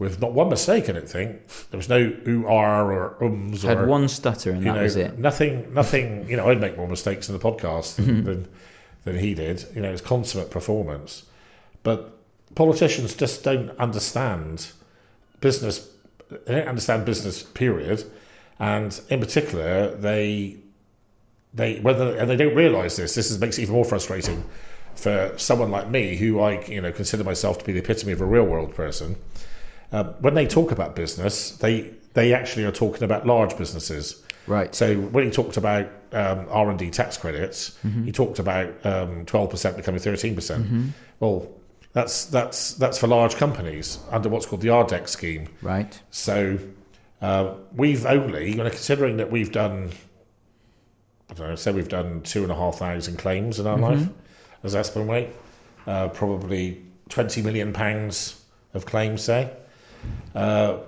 [0.00, 3.78] with not one mistake I don't think there was no ooh r or ums Had
[3.78, 5.18] or one stutter and that know, was it.
[5.18, 6.28] Nothing, nothing.
[6.28, 8.24] You know, I'd make more mistakes in the podcast than, mm-hmm.
[8.24, 8.48] than
[9.04, 9.66] than he did.
[9.74, 11.24] You know, it's consummate performance.
[11.82, 12.16] But
[12.54, 14.72] politicians just don't understand
[15.40, 15.88] business.
[16.30, 17.42] They don't understand business.
[17.42, 18.04] Period.
[18.58, 20.56] And in particular, they
[21.52, 23.14] they whether and they don't realise this.
[23.14, 24.44] This is, makes it even more frustrating
[24.94, 28.22] for someone like me, who I you know consider myself to be the epitome of
[28.22, 29.16] a real world person.
[29.92, 34.22] Uh, when they talk about business, they they actually are talking about large businesses.
[34.46, 34.74] Right.
[34.74, 39.24] So when he talked about um, R and D tax credits, he talked about um,
[39.26, 40.92] twelve percent becoming thirteen percent.
[41.20, 41.48] Well,
[41.92, 45.48] that's that's that's for large companies under what's called the RDEC scheme.
[45.62, 46.00] Right.
[46.10, 46.58] So
[47.20, 49.90] uh, we've only, you know, considering that we've done,
[51.30, 54.08] I don't know, say we've done two and a half thousand claims in our life
[54.62, 55.30] as Aspen Waite,
[55.86, 58.42] uh, probably twenty million pounds
[58.74, 59.52] of claims, say.
[60.34, 60.78] Uh,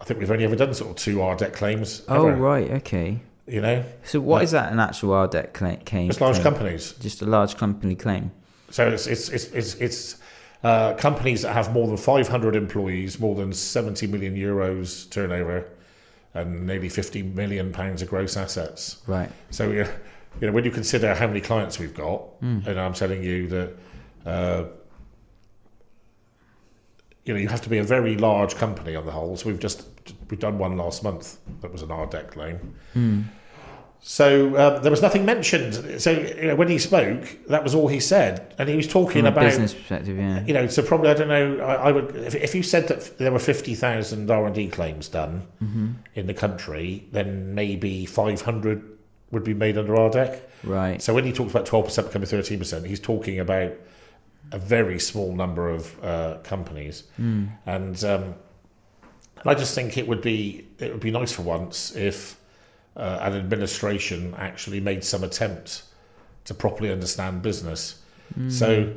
[0.00, 2.02] I think we've only ever done sort of two RDEC claims.
[2.08, 2.70] Oh, ever, right.
[2.72, 3.20] Okay.
[3.46, 4.44] You know, So what Yeah.
[4.44, 6.10] is that an actual RDEC cla- claim?
[6.10, 6.44] it's large claim?
[6.44, 6.92] companies.
[7.00, 8.30] Just a large company claim.
[8.70, 10.16] So it's it's it's it's, it's
[10.62, 15.64] uh, companies that have more than 500 employees, more than 70 million euros turnover,
[16.34, 18.98] and nearly 50 million pounds of gross assets.
[19.06, 19.30] Right.
[19.50, 19.86] So you
[20.40, 23.72] you know when you consider how many clients we've got, and I'm telling you that.
[24.26, 24.64] Uh,
[27.28, 29.36] you know, you have to be a very large company on the whole.
[29.36, 29.86] So we've just
[30.30, 32.74] we've done one last month that was an RDEC claim.
[34.00, 36.00] So uh, there was nothing mentioned.
[36.00, 39.22] So you know, when he spoke, that was all he said, and he was talking
[39.22, 40.42] From a about business perspective, yeah.
[40.46, 40.68] you know.
[40.68, 41.58] So probably I don't know.
[41.58, 44.68] I, I would if, if you said that there were fifty thousand R and D
[44.68, 45.46] claims done
[46.14, 48.82] in the country, then maybe five hundred
[49.32, 50.40] would be made under RDEC.
[50.64, 51.02] Right.
[51.02, 53.72] So when he talks about twelve percent becoming thirteen percent, he's talking about
[54.52, 57.04] a very small number of uh, companies,
[57.66, 58.34] and um,
[59.44, 62.38] I just think it would be it would be nice for once if
[62.96, 65.82] uh, an administration actually made some attempt
[66.44, 68.02] to properly understand business.
[68.48, 68.94] So,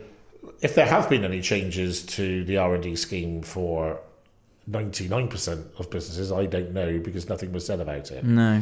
[0.62, 4.00] if there have been any changes to the R and D scheme for
[4.68, 8.24] ninety nine percent of businesses, I don't know because nothing was said about it.
[8.24, 8.62] No.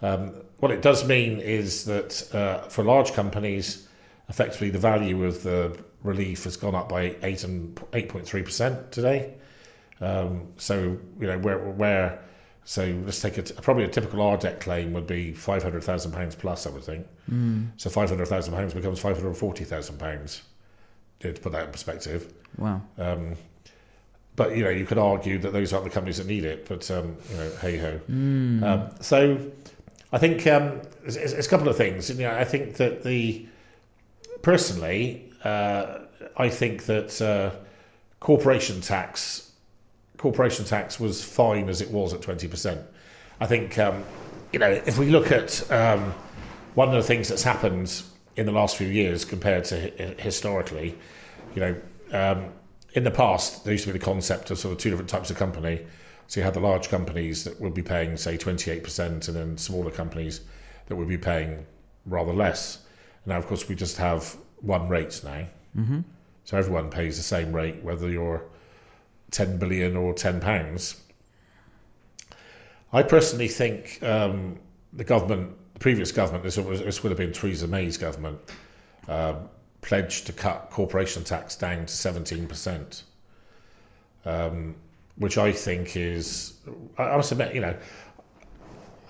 [0.00, 3.88] Um, what it does mean is that uh, for large companies,
[4.28, 8.42] effectively the value of the relief has gone up by eight and eight point three
[8.42, 9.34] percent today.
[10.00, 12.20] Um, so you know where where
[12.64, 16.12] so let's take a t- probably a typical RDEC claim would be five hundred thousand
[16.12, 17.06] pounds plus, I would think.
[17.78, 20.42] So five hundred thousand pounds becomes five hundred forty thousand pounds.
[21.20, 22.32] To put that in perspective.
[22.58, 22.80] Wow.
[22.96, 23.34] Um,
[24.36, 26.68] but you know, you could argue that those aren't the companies that need it.
[26.68, 28.00] But um, you know, hey ho.
[28.08, 29.50] Um, so
[30.12, 32.08] I think um, it's it's a couple of things.
[32.08, 33.46] You know, I think that the
[34.42, 36.00] personally, uh,
[36.36, 37.50] I think that uh,
[38.20, 39.52] corporation tax,
[40.16, 42.80] corporation tax was fine as it was at twenty percent.
[43.40, 44.04] I think um,
[44.52, 46.12] you know if we look at um,
[46.74, 48.02] one of the things that's happened
[48.36, 50.96] in the last few years compared to hi- historically,
[51.54, 51.76] you know,
[52.12, 52.52] um,
[52.94, 55.30] in the past there used to be the concept of sort of two different types
[55.30, 55.84] of company.
[56.28, 59.90] So you had the large companies that would be paying, say, 28%, and then smaller
[59.90, 60.42] companies
[60.86, 61.64] that would be paying
[62.04, 62.84] rather less.
[63.24, 65.46] Now, of course, we just have one rate now.
[65.76, 66.00] Mm-hmm.
[66.44, 68.42] So everyone pays the same rate, whether you're
[69.30, 71.02] 10 billion or 10 pounds.
[72.92, 74.58] I personally think um,
[74.94, 78.38] the government, the previous government, this, was, this would have been Theresa May's government,
[79.08, 79.34] uh,
[79.82, 83.02] pledged to cut corporation tax down to 17%.
[84.24, 84.74] Um,
[85.16, 86.54] which I think is,
[86.96, 87.76] I must admit, you know,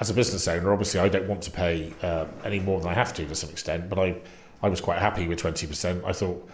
[0.01, 2.95] as a business owner, obviously I don't want to pay uh, any more than I
[2.95, 4.17] have to to some extent, but I,
[4.63, 6.05] I was quite happy with 20%.
[6.05, 6.51] I thought,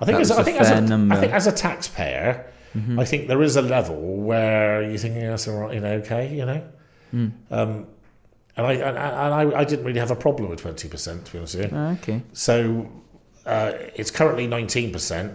[0.00, 0.76] I think, as, I, think as a,
[1.10, 2.98] I think as a taxpayer, mm-hmm.
[2.98, 5.92] I think there is a level where you think, yeah, that's all right, you know,
[5.94, 6.68] okay, you know.
[7.14, 7.32] Mm.
[7.50, 7.86] Um,
[8.56, 11.38] and I and, and I, I, didn't really have a problem with 20%, to be
[11.38, 11.70] honest with you.
[11.76, 12.22] Ah, okay.
[12.32, 12.90] So
[13.46, 15.34] uh, it's currently 19%.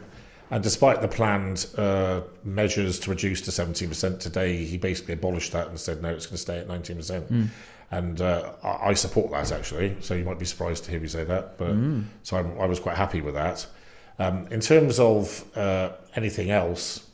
[0.52, 5.70] And despite the planned uh, measures to reduce to 17% today, he basically abolished that
[5.70, 7.22] and said, no, it's going to stay at 19%.
[7.30, 7.48] Mm.
[7.92, 9.98] And uh, I support that actually.
[10.00, 11.58] So you might be surprised to hear me say that.
[11.58, 12.06] But mm.
[12.24, 13.66] so I'm, i was quite happy with that.
[14.18, 17.08] Um, in terms of uh, anything else,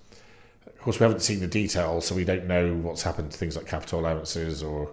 [0.67, 3.55] of course, we haven't seen the details, so we don't know what's happened to things
[3.55, 4.91] like capital allowances or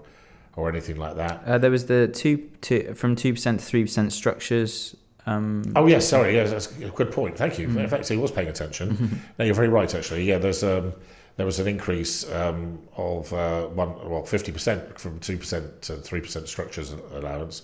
[0.57, 1.43] or anything like that.
[1.45, 5.87] Uh, there was the two, two from two percent to three percent structures um, oh
[5.87, 7.37] yes, sorry, yes, that's a good point.
[7.37, 7.69] Thank you.
[7.69, 7.79] Mm-hmm.
[7.79, 9.21] In fact, he was paying attention.
[9.39, 9.93] No, you're very right.
[9.93, 10.93] Actually, yeah, there's um,
[11.37, 15.97] there was an increase um, of uh, one well fifty percent from two percent to
[15.97, 17.63] three percent structures allowance,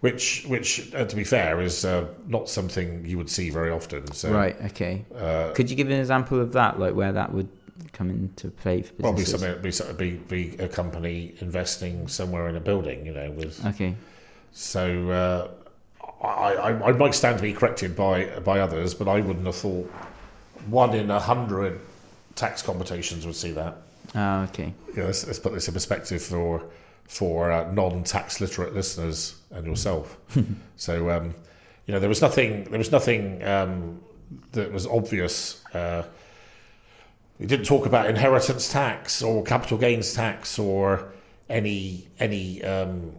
[0.00, 4.10] which which uh, to be fair is uh, not something you would see very often.
[4.12, 4.60] So, right.
[4.66, 5.04] Okay.
[5.14, 7.48] Uh, Could you give an example of that, like where that would
[7.92, 9.42] come into play for businesses?
[9.42, 13.64] Probably something be, be be a company investing somewhere in a building, you know, with
[13.66, 13.94] okay.
[14.50, 15.50] So uh,
[16.24, 19.56] I, I, I, might stand to be corrected by by others, but I wouldn't have
[19.56, 19.90] thought
[20.66, 21.80] one in a hundred
[22.34, 23.76] tax computations would see that.
[24.14, 24.72] Oh, okay.
[24.96, 26.64] Yeah, let's, let's, put this in perspective for
[27.04, 30.16] for uh, non-tax literate listeners and yourself.
[30.76, 31.34] so, um,
[31.86, 34.00] you know, there was nothing there was nothing um,
[34.52, 35.64] that was obvious.
[35.74, 36.04] Uh,
[37.38, 41.12] we didn't talk about inheritance tax or capital gains tax or
[41.48, 43.12] any any um,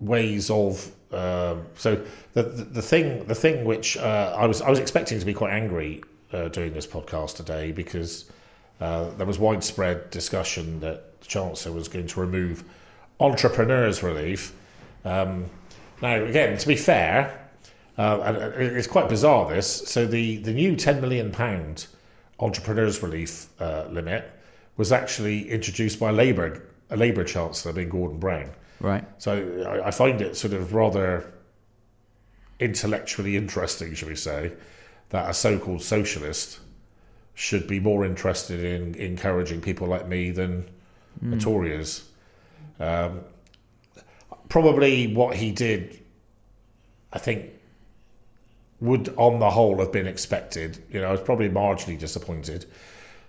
[0.00, 4.70] ways of um, so the, the, the thing the thing which uh, I was I
[4.70, 8.30] was expecting to be quite angry uh, doing this podcast today because
[8.80, 12.64] uh, there was widespread discussion that the Chancellor was going to remove
[13.20, 14.52] entrepreneurs relief.
[15.04, 15.46] Um,
[16.00, 17.48] now again, to be fair,
[17.98, 18.36] uh, and
[18.76, 19.88] it's quite bizarre this.
[19.88, 21.86] So the the new ten million pound
[22.40, 24.30] entrepreneurs relief uh, limit
[24.76, 28.50] was actually introduced by Labour a Labour Chancellor being Gordon Brown.
[28.80, 29.04] Right.
[29.18, 31.32] So I, I find it sort of rather
[32.60, 34.52] intellectually interesting, shall we say,
[35.12, 36.58] that a so-called socialist
[37.34, 40.68] should be more interested in encouraging people like me than
[41.22, 41.36] mm.
[41.36, 42.08] a Tories.
[42.80, 43.20] Um,
[44.48, 46.00] probably what he did,
[47.12, 47.50] I think,
[48.80, 50.82] would on the whole have been expected.
[50.90, 52.64] You know, I was probably marginally disappointed.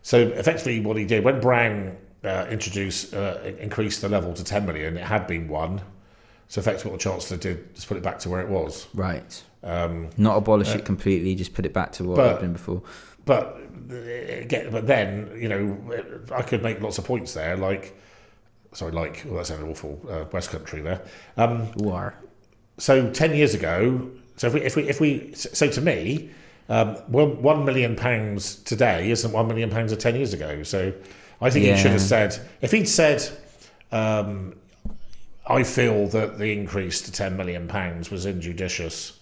[0.04, 4.66] So effectively, what he did when Brown uh, introduce uh, increase the level to 10
[4.66, 4.98] million.
[4.98, 5.82] It had been one.
[6.48, 8.88] So effectively, what the Chancellor did is put it back to where it was.
[8.94, 9.44] Right.
[9.64, 12.42] Um, Not abolish uh, it completely, just put it back to what but, it had
[12.42, 12.84] been before.
[13.26, 13.58] But
[13.90, 17.56] again, but then you know, I could make lots of points there.
[17.56, 17.98] Like,
[18.74, 20.00] sorry, like well, that sounded awful.
[20.10, 21.02] Uh, West Country there.
[21.38, 22.16] Um, War.
[22.78, 24.12] So ten years ago.
[24.36, 26.32] So if we if we if we so to me.
[26.70, 30.64] Um, one, one million pounds today isn't one million pounds of ten years ago.
[30.64, 30.94] So
[31.42, 31.76] I think yeah.
[31.76, 33.22] he should have said if he'd said,
[33.92, 34.56] um,
[35.48, 39.20] "I feel that the increase to ten million pounds was injudicious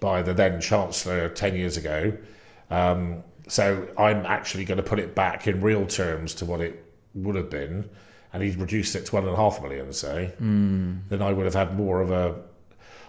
[0.00, 2.12] by the then chancellor ten years ago."
[2.70, 6.84] Um, so I'm actually going to put it back in real terms to what it
[7.14, 7.88] would have been,
[8.32, 11.00] and he'd reduced it to one and a half million, say, mm.
[11.08, 12.36] then I would have had more of a.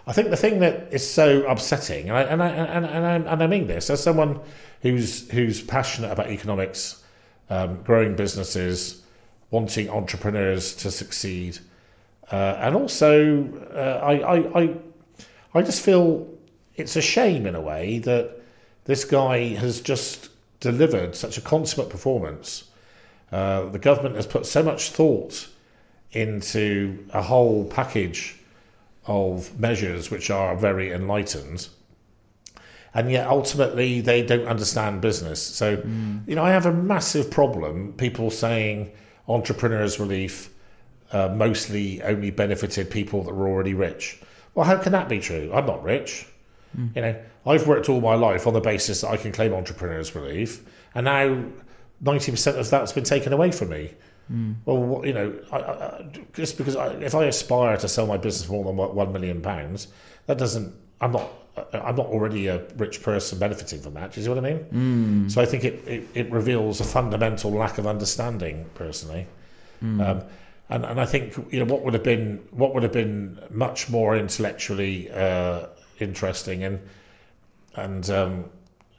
[0.06, 3.32] I think the thing that is so upsetting, and I and I and, and I,
[3.32, 4.40] and I mean this as someone
[4.82, 7.04] who's who's passionate about economics
[7.50, 9.02] um, growing businesses,
[9.50, 11.58] wanting entrepreneurs to succeed,
[12.36, 14.76] and also uh, I, I, I,
[15.54, 16.28] I just feel
[16.76, 18.40] it's a shame in a way that
[18.84, 22.70] this guy has just delivered such a consummate performance.
[23.32, 25.48] Uh, the government has put so much thought
[26.12, 28.36] into a whole package
[29.06, 31.68] of measures which are very enlightened
[32.94, 35.40] and yet ultimately they don't understand business.
[35.40, 36.26] So, mm.
[36.26, 38.90] you know, I have a massive problem people saying
[39.28, 40.50] entrepreneurs relief
[41.12, 44.20] uh, mostly only benefited people that were already rich.
[44.54, 45.50] Well, how can that be true?
[45.54, 46.26] I'm not rich.
[46.76, 46.96] Mm.
[46.96, 50.14] You know, I've worked all my life on the basis that I can claim entrepreneurs
[50.14, 51.44] relief, and now
[52.02, 53.94] 90% of that's been taken away from me.
[54.64, 58.46] Well, you know, I, I, just because I, if I aspire to sell my business
[58.46, 59.88] for more than one million pounds,
[60.26, 60.72] that doesn't.
[61.00, 61.28] I'm not.
[61.72, 64.12] I'm not already a rich person benefiting from that.
[64.12, 65.26] Do you see what I mean?
[65.26, 65.30] Mm.
[65.30, 69.26] So I think it, it, it reveals a fundamental lack of understanding, personally.
[69.82, 70.22] Um,
[70.70, 73.90] and, and I think you know what would have been what would have been much
[73.90, 75.66] more intellectually uh,
[75.98, 76.80] interesting and
[77.74, 78.44] and um,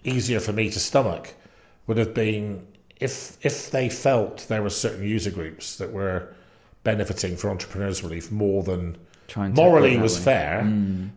[0.04, 1.34] easier for me to stomach
[1.88, 2.68] would have been
[3.00, 6.34] if if they felt there were certain user groups that were
[6.84, 8.98] benefiting from entrepreneurs relief more than
[9.36, 10.24] morally put it that was way.
[10.24, 10.62] fair,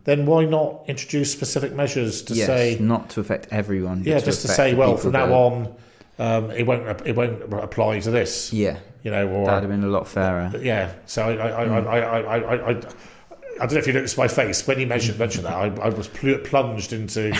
[0.05, 4.03] then why not introduce specific measures to yes, say not to affect everyone.
[4.03, 5.75] yeah, just to say well from now on
[6.17, 8.53] um, it won't it won't apply to this.
[8.53, 10.51] Yeah, you know, or, that'd have been a lot fairer.
[10.53, 11.87] Uh, yeah, so I I, mm.
[11.87, 15.19] I, I, I, I, I, don't know if you noticed my face when he mentioned
[15.19, 17.37] mentioned that I, I was pl- plunged into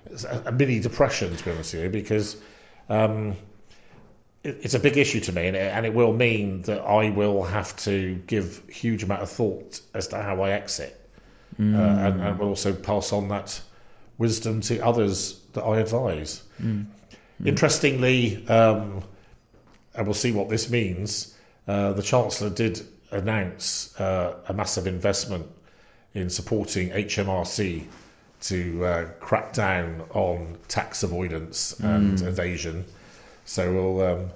[0.44, 2.36] a mini depression to be honest with you because
[2.88, 3.36] um,
[4.44, 7.10] it, it's a big issue to me and it, and it will mean that I
[7.10, 10.98] will have to give huge amount of thought as to how I exit
[11.58, 11.74] mm.
[11.74, 12.06] uh, hmm.
[12.06, 13.60] and, and will also pass on that
[14.18, 16.42] wisdom to others that I advise.
[16.60, 16.86] Mm.
[17.44, 19.02] Interestingly, um,
[19.94, 21.36] and we'll see what this means.
[21.66, 25.46] Uh, the Chancellor did announce uh, a massive investment
[26.14, 27.84] in supporting HMRC
[28.40, 32.84] to uh, crack down on tax avoidance and evasion.
[33.44, 34.30] So we'll um,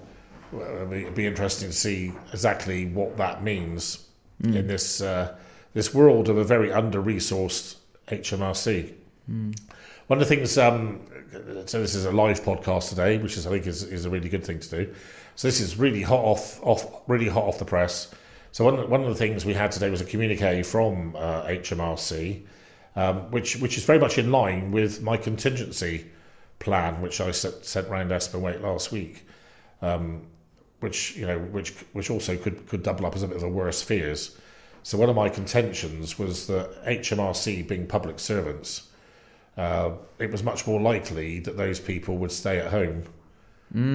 [0.53, 4.07] well, it'll be interesting to see exactly what that means
[4.43, 5.37] in this uh,
[5.75, 7.77] this world of a very under resourced
[8.09, 8.93] HMRC.
[10.09, 11.01] One of the things, um,
[11.66, 14.28] so this is a live podcast today, which is I think is, is a really
[14.28, 14.95] good thing to do.
[15.35, 18.12] So this is really hot off, off really hot off the press.
[18.53, 22.43] So one one of the things we had today was a communique from uh, HMRC,
[22.97, 26.07] um, which which is very much in line with my contingency
[26.59, 29.26] plan, which I sent, sent round Aspen Waite last week,
[29.80, 30.26] um,
[30.80, 33.49] which you know which which also could could double up as a bit of a
[33.49, 34.37] worst fears.
[34.83, 38.89] So one of my contentions was that HMRC being public servants
[39.57, 43.05] uh, it was much more likely that those people would stay at home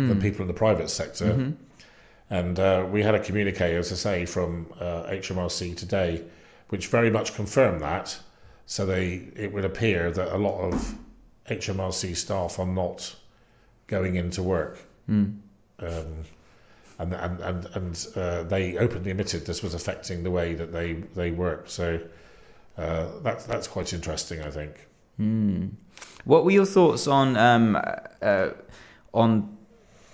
[0.09, 1.53] than people in the private sector.
[2.29, 6.23] And uh, we had a communique, as I say, from uh, HMRC today,
[6.69, 8.17] which very much confirmed that.
[8.65, 10.95] So they, it would appear that a lot of
[11.49, 13.15] HMRC staff are not
[13.87, 14.79] going into work.
[15.79, 16.23] Um,
[16.99, 20.93] and and and, and uh, they openly admitted this was affecting the way that they,
[21.15, 21.69] they work.
[21.69, 21.99] So
[22.77, 24.87] uh, that's that's quite interesting, I think.
[26.25, 27.79] What were your thoughts on um,
[28.21, 28.49] uh,
[29.13, 29.57] on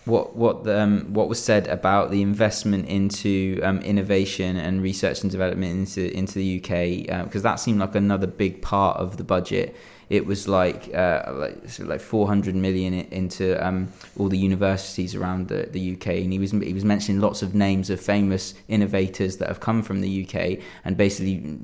[0.05, 5.31] what what um, what was said about the investment into um, innovation and research and
[5.31, 7.23] development into into the UK?
[7.23, 9.75] Because that seemed like another big part of the budget.
[10.09, 15.69] It was like uh, like, like 400 million into um, all the universities around the,
[15.71, 19.47] the UK, and he was he was mentioning lots of names of famous innovators that
[19.47, 21.57] have come from the UK, and basically,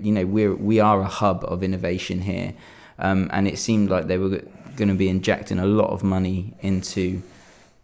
[0.00, 2.52] you know, we're we are a hub of innovation here,
[2.98, 4.42] um, and it seemed like they were
[4.76, 7.22] going to be injecting a lot of money into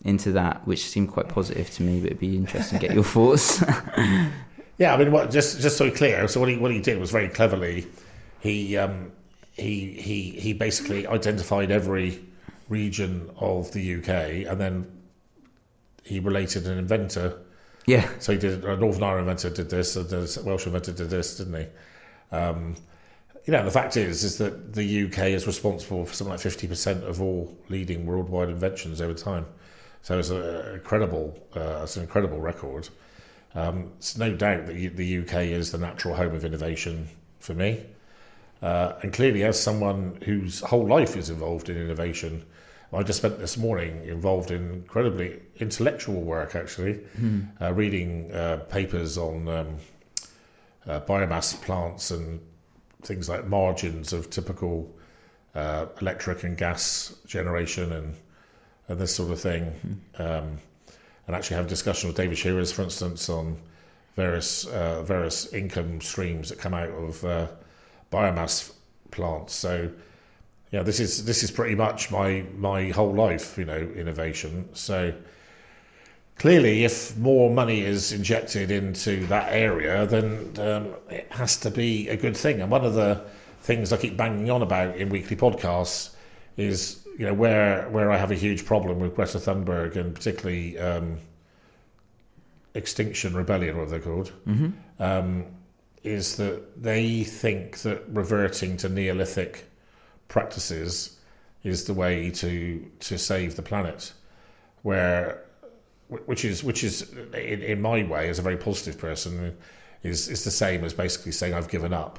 [0.05, 2.01] into that, which seemed quite positive to me.
[2.01, 3.63] But it'd be interesting to get your thoughts.
[4.79, 6.27] Yeah, I mean, what, just just so clear.
[6.27, 7.87] So what he what he did was very cleverly.
[8.41, 9.13] He um,
[9.53, 12.19] he he he basically identified every
[12.69, 14.91] region of the UK, and then
[16.03, 17.39] he related an inventor.
[17.87, 21.11] yeah, So he did a Northern Ireland inventor did this, and a Welsh inventor did
[21.11, 22.37] this, didn't he?
[22.37, 22.75] Um,
[23.45, 26.67] you know, the fact is is that the UK is responsible for something like fifty
[26.69, 29.47] percent of all leading worldwide inventions over time.
[30.03, 32.89] So it's a incredible, uh, it's an incredible record.
[33.55, 37.85] Um, it's no doubt that the UK is the natural home of innovation for me.
[38.63, 42.45] Uh, and clearly, as someone whose whole life is involved in innovation,
[42.93, 47.01] I just spent this morning involved in incredibly intellectual work, actually,
[47.61, 49.77] uh, reading uh, papers on um,
[50.87, 52.41] uh, biomass plants and
[53.03, 54.91] things like margins of typical
[55.55, 58.15] uh, electric and gas generation and
[58.89, 60.01] and this sort of thing.
[60.19, 60.59] Um,
[61.27, 63.57] and actually have a discussion with David Shearers, for instance, on
[64.17, 67.47] various uh, various income streams that come out of uh,
[68.13, 68.73] biomass
[69.11, 69.55] plants.
[69.55, 69.91] So,
[70.73, 74.69] yeah, this is this is pretty much my my whole life, you know, innovation.
[74.75, 75.15] So,
[76.43, 82.09] clearly, if more money is injected into that area, then um, it has to be
[82.09, 82.61] a good thing.
[82.61, 83.25] And one of the
[83.61, 86.17] things I keep banging on about in weekly podcasts
[86.57, 90.77] is, you know, where where I have a huge problem with Greta Thunberg and particularly
[90.81, 91.19] um,
[92.75, 94.33] Extinction Rebellion, what they're called,
[94.99, 95.45] um,
[96.03, 99.65] is that they think that reverting to Neolithic
[100.27, 101.21] practices
[101.63, 104.13] is the way to to save the planet,
[104.83, 105.52] where wh-
[106.27, 109.57] which is which is in, in my way as a very positive person
[110.03, 112.19] is is the same as basically saying I've given up.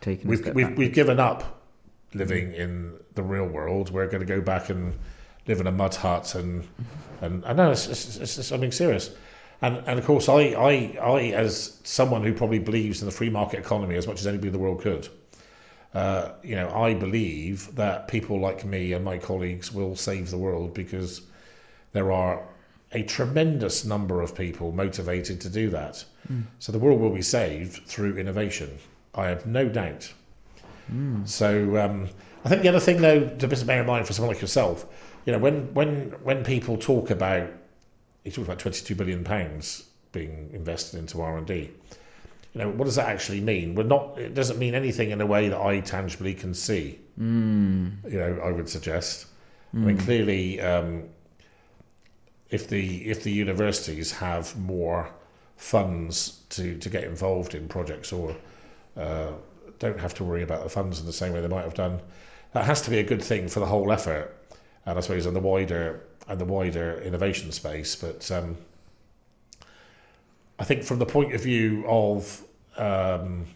[0.00, 1.62] Taking We've we've, we've given up
[2.14, 3.90] living in the real world.
[3.90, 4.96] We're going to go back and
[5.46, 6.66] live in a mud hut and
[7.20, 9.14] and I know it's, it's, it's, it's something serious.
[9.62, 13.30] And and of course I, I I as someone who probably believes in the free
[13.30, 15.08] market economy as much as anybody in the world could.
[15.94, 20.36] Uh, you know, I believe that people like me and my colleagues will save the
[20.36, 21.22] world because
[21.92, 22.46] there are
[22.92, 26.04] a tremendous number of people motivated to do that.
[26.58, 28.78] So the world will be saved through innovation.
[29.14, 30.12] I have no doubt.
[31.24, 32.08] So um,
[32.44, 34.86] I think the other thing, though, to bear in mind for someone like yourself,
[35.24, 37.48] you know, when when when people talk about,
[38.24, 41.70] you talk about twenty two billion pounds being invested into R and D.
[42.54, 43.74] You know, what does that actually mean?
[43.74, 44.16] We're not.
[44.18, 47.00] It doesn't mean anything in a way that I tangibly can see.
[48.08, 49.26] You know, I would suggest.
[49.74, 51.04] I mean, clearly, um,
[52.50, 55.10] if the if the universities have more
[55.56, 58.36] funds to, to get involved in projects or
[58.96, 59.32] uh,
[59.78, 62.00] don't have to worry about the funds in the same way they might have done,
[62.52, 64.36] that has to be a good thing for the whole effort,
[64.84, 67.94] and I suppose in the wider and the wider innovation space.
[67.96, 68.56] But um,
[70.58, 72.42] I think from the point of view of
[72.76, 73.46] um,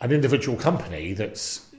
[0.00, 1.70] an individual company that's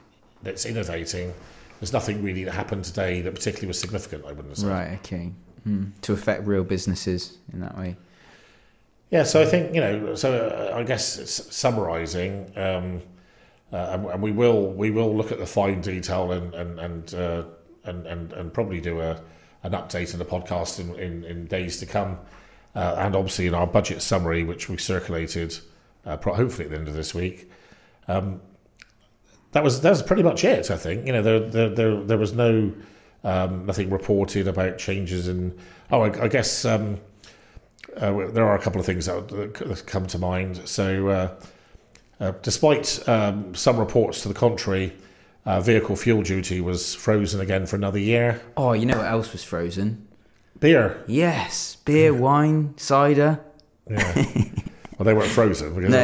[0.41, 1.33] that's innovating,
[1.79, 4.25] there's nothing really that happened today that particularly was significant.
[4.25, 4.67] I wouldn't say.
[4.67, 4.99] Right.
[5.03, 5.31] Okay.
[5.65, 5.85] Hmm.
[6.03, 7.97] To affect real businesses in that way.
[9.09, 10.13] Yeah, so I think you know.
[10.13, 13.01] So uh, I guess summarising, um,
[13.73, 17.43] uh, and, we will we will look at the fine detail and and and uh,
[17.85, 19.19] and, and and probably do a
[19.63, 22.19] an update in the podcast in, in, in days to come,
[22.75, 25.57] uh, and obviously in our budget summary, which we circulated
[26.05, 27.49] uh, hopefully at the end of this week.
[28.07, 28.39] Um,
[29.53, 30.69] that was that was pretty much it.
[30.69, 32.71] I think you know there there there, there was no
[33.25, 35.57] um, nothing reported about changes in.
[35.91, 36.63] Oh, I, I guess.
[36.63, 36.99] Um,
[37.97, 40.61] uh, there are a couple of things that, that come to mind.
[40.67, 41.35] So, uh,
[42.19, 44.93] uh, despite um, some reports to the contrary,
[45.45, 48.41] uh, vehicle fuel duty was frozen again for another year.
[48.57, 50.07] Oh, you know what else was frozen?
[50.59, 53.39] Beer, Yes, beer, wine, cider.
[53.89, 54.25] yeah.
[54.97, 56.03] well, they weren't frozen because No.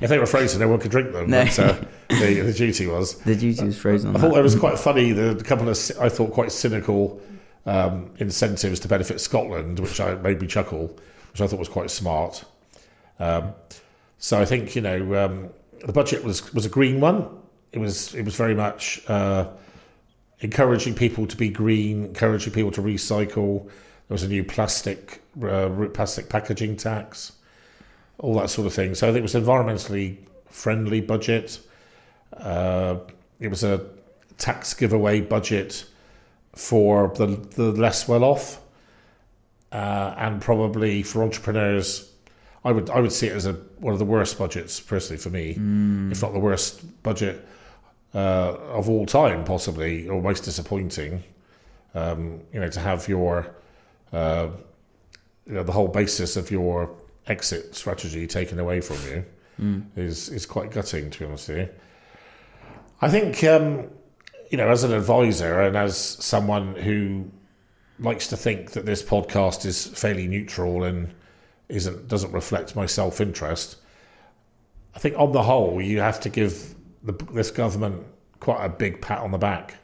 [0.00, 1.30] if they were frozen, no one could drink them.
[1.30, 1.44] No.
[1.44, 3.14] But uh, the, the duty was.
[3.20, 4.14] The duty was frozen.
[4.16, 4.40] I thought that.
[4.40, 5.12] it was quite funny.
[5.12, 7.20] The, the couple of I thought quite cynical
[7.66, 10.96] um, incentives to benefit Scotland, which I made me chuckle,
[11.32, 12.44] which I thought was quite smart.
[13.18, 13.52] Um,
[14.18, 15.48] so I think you know um,
[15.84, 17.28] the budget was was a green one.
[17.72, 19.48] It was it was very much uh,
[20.40, 23.64] encouraging people to be green, encouraging people to recycle.
[23.64, 27.32] There was a new plastic uh, plastic packaging tax,
[28.18, 28.94] all that sort of thing.
[28.94, 30.18] So it was environmentally
[30.50, 31.60] friendly budget.
[32.32, 32.96] Uh,
[33.40, 33.86] it was a
[34.38, 35.84] tax giveaway budget
[36.54, 38.60] for the the less well off,
[39.72, 42.12] uh, and probably for entrepreneurs.
[42.64, 45.30] I would I would see it as a one of the worst budgets personally for
[45.30, 45.50] me,
[46.10, 47.46] if not the worst budget
[48.14, 51.22] uh, of all time, possibly or most disappointing.
[51.94, 53.54] Um, you know, to have your
[54.12, 54.48] uh,
[55.46, 56.90] you know the whole basis of your
[57.28, 59.24] exit strategy taken away from you
[59.96, 61.68] is is quite gutting, to be honest with you.
[63.00, 63.88] I think um,
[64.50, 67.30] you know, as an advisor and as someone who
[67.98, 71.12] likes to think that this podcast is fairly neutral and
[71.68, 73.76] isn't doesn't reflect my self interest.
[74.94, 78.04] I think on the whole, you have to give the, this government
[78.40, 79.74] quite a big pat on the back.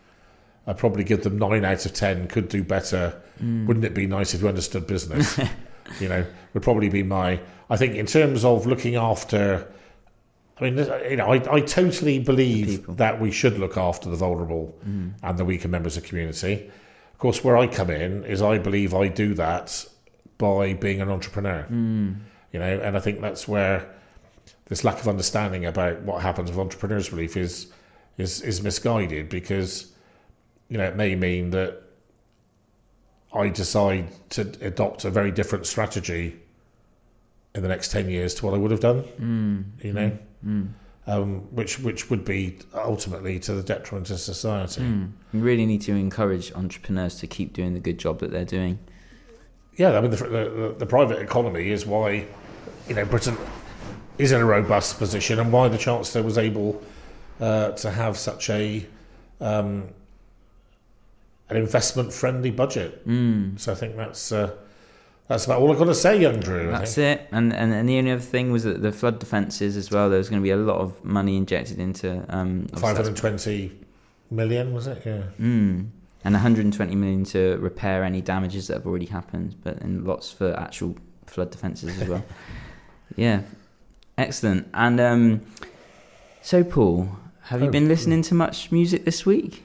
[0.66, 2.26] I'd probably give them nine out of ten.
[2.26, 3.20] Could do better.
[3.66, 5.38] Wouldn't it be nice if you understood business?
[6.00, 7.40] you know, would probably be my.
[7.70, 9.70] I think in terms of looking after.
[10.56, 10.78] I mean,
[11.10, 15.12] you know, I, I totally believe that we should look after the vulnerable mm.
[15.20, 16.70] and the weaker members of the community.
[17.12, 19.84] Of course, where I come in is I believe I do that
[20.38, 21.66] by being an entrepreneur.
[21.68, 22.20] Mm.
[22.52, 23.94] You know, and I think that's where
[24.66, 27.72] this lack of understanding about what happens with entrepreneurs relief is
[28.18, 29.92] is is misguided because
[30.68, 31.82] you know it may mean that
[33.34, 36.36] I decide to adopt a very different strategy
[37.54, 39.04] in the next ten years to what I would have done.
[39.82, 40.18] You know,
[41.06, 44.82] um, which which would be ultimately to the detriment of society.
[45.32, 48.78] We really need to encourage entrepreneurs to keep doing the good job that they're doing.
[49.76, 52.26] Yeah, I mean the, the the private economy is why
[52.88, 53.36] you know Britain
[54.18, 56.80] is in a robust position and why the chancellor was able
[57.40, 58.86] uh, to have such a
[59.40, 59.88] um,
[61.54, 63.02] an investment friendly budget.
[63.56, 64.50] So I think that's uh,
[65.28, 66.70] that's about all I've got to say, young Drew.
[66.70, 67.28] That's it.
[67.32, 70.08] And, and and the only other thing was that the flood defences as well.
[70.10, 73.72] There was going to be a lot of money injected into um, Five hundred twenty
[74.30, 75.02] million was it?
[75.06, 75.22] Yeah.
[75.40, 75.88] Mm.
[76.24, 80.58] and 120 million to repair any damages that have already happened, but and lots for
[80.58, 80.96] actual
[81.26, 82.24] flood defences as well.
[83.16, 83.42] yeah,
[84.18, 84.66] excellent.
[84.74, 85.40] And um,
[86.42, 87.08] so, Paul,
[87.42, 89.63] have you Oh, been listening to much music this week?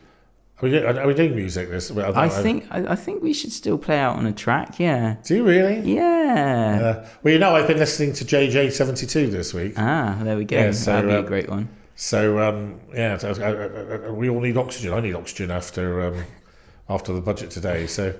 [0.61, 1.89] Are we, are we doing music this?
[1.89, 4.77] Well, I think I, I think we should still play out on a track.
[4.77, 5.93] Yeah, Do you really?
[5.93, 6.79] yeah.
[6.81, 9.73] Uh, well, you know, I've been listening to JJ72 this week.
[9.77, 10.57] ah, there we go.
[10.57, 11.69] Yeah, so, That'd be a um, great one.
[11.95, 14.93] So um, yeah, so, uh, uh, uh, we all need oxygen.
[14.93, 16.23] I need oxygen after um,
[16.89, 17.87] after the budget today.
[17.87, 18.13] So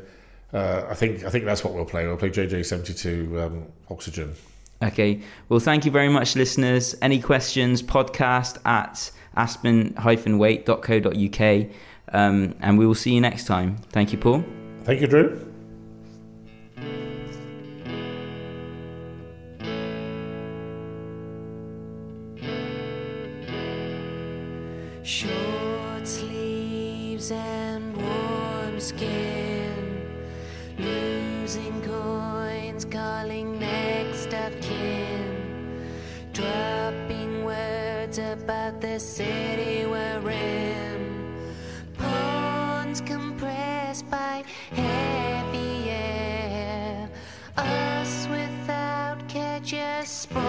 [0.54, 2.08] uh, I think I think that's what we'll play.
[2.08, 4.34] We'll play JJ72 um, oxygen.
[4.82, 5.22] Okay.
[5.50, 6.96] Well, thank you very much, listeners.
[7.02, 11.68] Any questions, podcast at aspen-waite.co.uk.
[12.12, 13.78] Um, and we will see you next time.
[13.92, 14.44] Thank you, Paul.
[14.84, 15.46] Thank you, Drew.
[25.04, 30.06] Short sleeves and warm skin,
[30.78, 35.90] losing coins, calling next of kin,
[36.32, 40.59] dropping words about the city we're in.
[44.10, 47.10] By heavy air,
[47.58, 50.49] us without care just sprawling